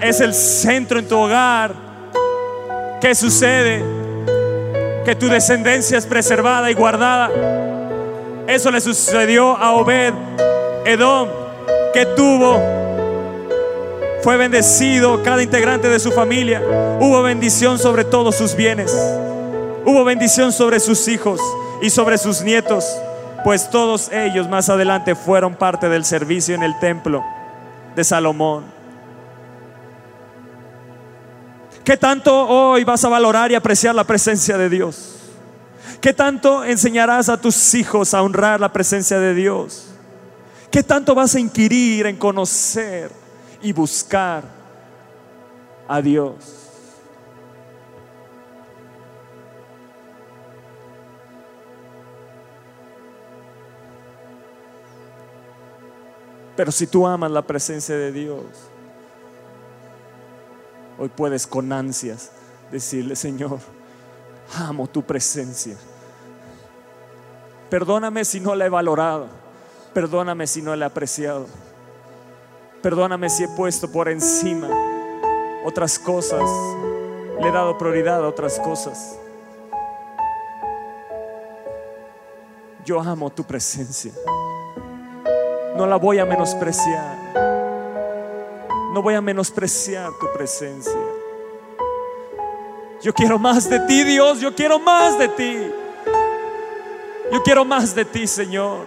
[0.01, 1.73] es el centro en tu hogar.
[3.01, 4.02] ¿Qué sucede?
[5.05, 7.29] Que tu descendencia es preservada y guardada.
[8.47, 10.13] Eso le sucedió a Obed
[10.85, 11.29] Edom,
[11.93, 12.59] que tuvo
[14.23, 16.61] fue bendecido cada integrante de su familia.
[17.01, 18.89] Hubo bendición sobre todos sus bienes.
[19.85, 21.41] Hubo bendición sobre sus hijos
[21.81, 22.85] y sobre sus nietos,
[23.43, 27.21] pues todos ellos más adelante fueron parte del servicio en el templo
[27.93, 28.63] de Salomón.
[31.83, 35.15] ¿Qué tanto hoy vas a valorar y apreciar la presencia de Dios?
[35.99, 39.87] ¿Qué tanto enseñarás a tus hijos a honrar la presencia de Dios?
[40.71, 43.11] ¿Qué tanto vas a inquirir en conocer
[43.61, 44.43] y buscar
[45.87, 46.35] a Dios.
[56.55, 58.45] Pero si tú amas la presencia de Dios,
[60.97, 62.31] hoy puedes con ansias
[62.71, 63.59] decirle, Señor,
[64.57, 65.77] amo tu presencia.
[67.69, 69.27] Perdóname si no la he valorado.
[69.93, 71.47] Perdóname si no la he apreciado.
[72.81, 74.67] Perdóname si he puesto por encima
[75.65, 76.43] otras cosas.
[77.39, 79.17] Le he dado prioridad a otras cosas.
[82.85, 84.11] Yo amo tu presencia.
[85.77, 87.52] No la voy a menospreciar.
[88.93, 90.93] No voy a menospreciar tu presencia.
[93.01, 94.39] Yo quiero más de ti, Dios.
[94.39, 95.57] Yo quiero más de ti.
[97.31, 98.85] Yo quiero más de ti, Señor.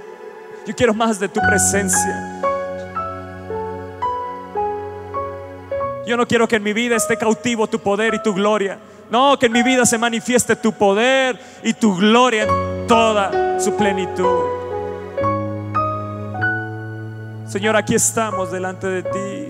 [0.64, 2.40] Yo quiero más de tu presencia.
[6.06, 8.78] Yo no quiero que en mi vida esté cautivo tu poder y tu gloria.
[9.10, 13.74] No, que en mi vida se manifieste tu poder y tu gloria en toda su
[13.74, 14.44] plenitud.
[17.48, 19.45] Señor, aquí estamos delante de ti.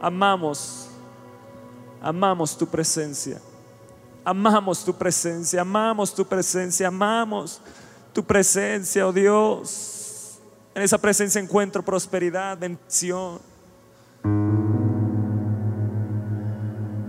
[0.00, 0.88] Amamos,
[2.00, 3.40] amamos tu presencia.
[4.24, 7.60] Amamos tu presencia, amamos tu presencia, amamos
[8.12, 10.38] tu presencia, oh Dios.
[10.74, 13.40] En esa presencia encuentro prosperidad, bendición.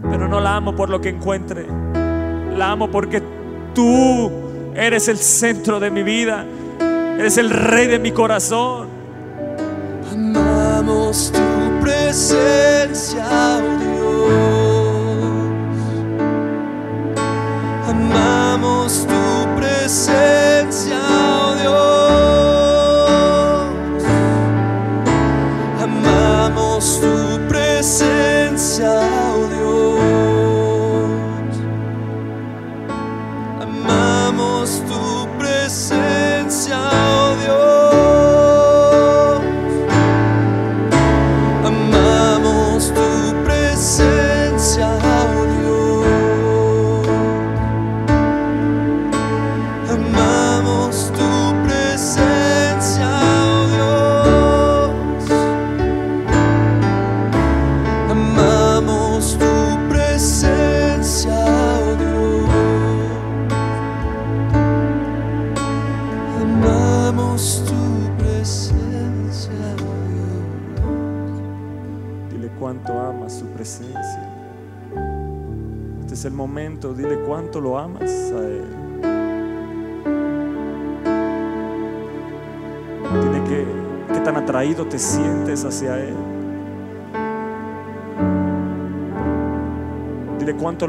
[0.10, 1.68] Pero no la amo por lo que encuentre.
[2.56, 3.22] La amo porque
[3.76, 4.32] tú
[4.74, 6.46] eres el centro de mi vida.
[6.80, 8.88] Eres el rey de mi corazón.
[10.12, 11.49] Amamos tu
[12.10, 14.30] presencia, oh Dios.
[17.88, 20.59] Amamos tu presencia,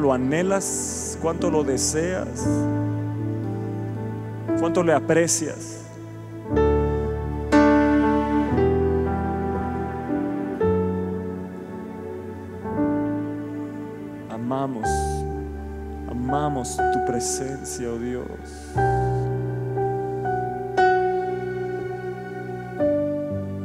[0.01, 2.47] lo anhelas, cuánto lo deseas,
[4.59, 5.85] cuánto le aprecias.
[14.31, 14.89] Amamos,
[16.11, 18.27] amamos tu presencia, oh Dios.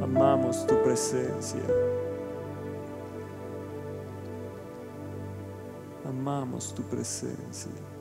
[0.03, 1.61] Amamos tu presencia.
[6.07, 7.94] Amamos tu presencia.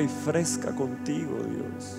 [0.00, 1.96] Y fresca contigo, Dios.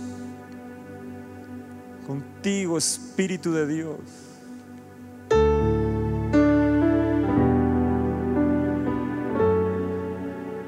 [2.05, 3.99] Contigo, Espíritu de Dios.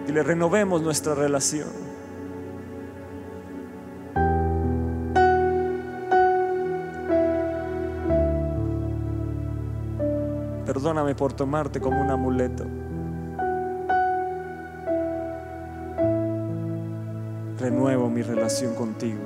[0.07, 1.67] Dile, renovemos nuestra relación.
[10.65, 12.76] Perdóname por tomarte como un amuleto.
[18.17, 19.21] Mi relación contigo.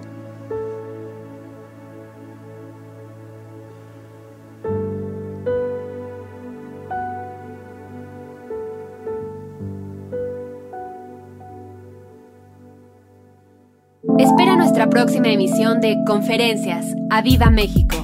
[14.20, 16.94] Espera nuestra próxima emisión de Conferencias.
[17.10, 18.01] ¡A Viva México!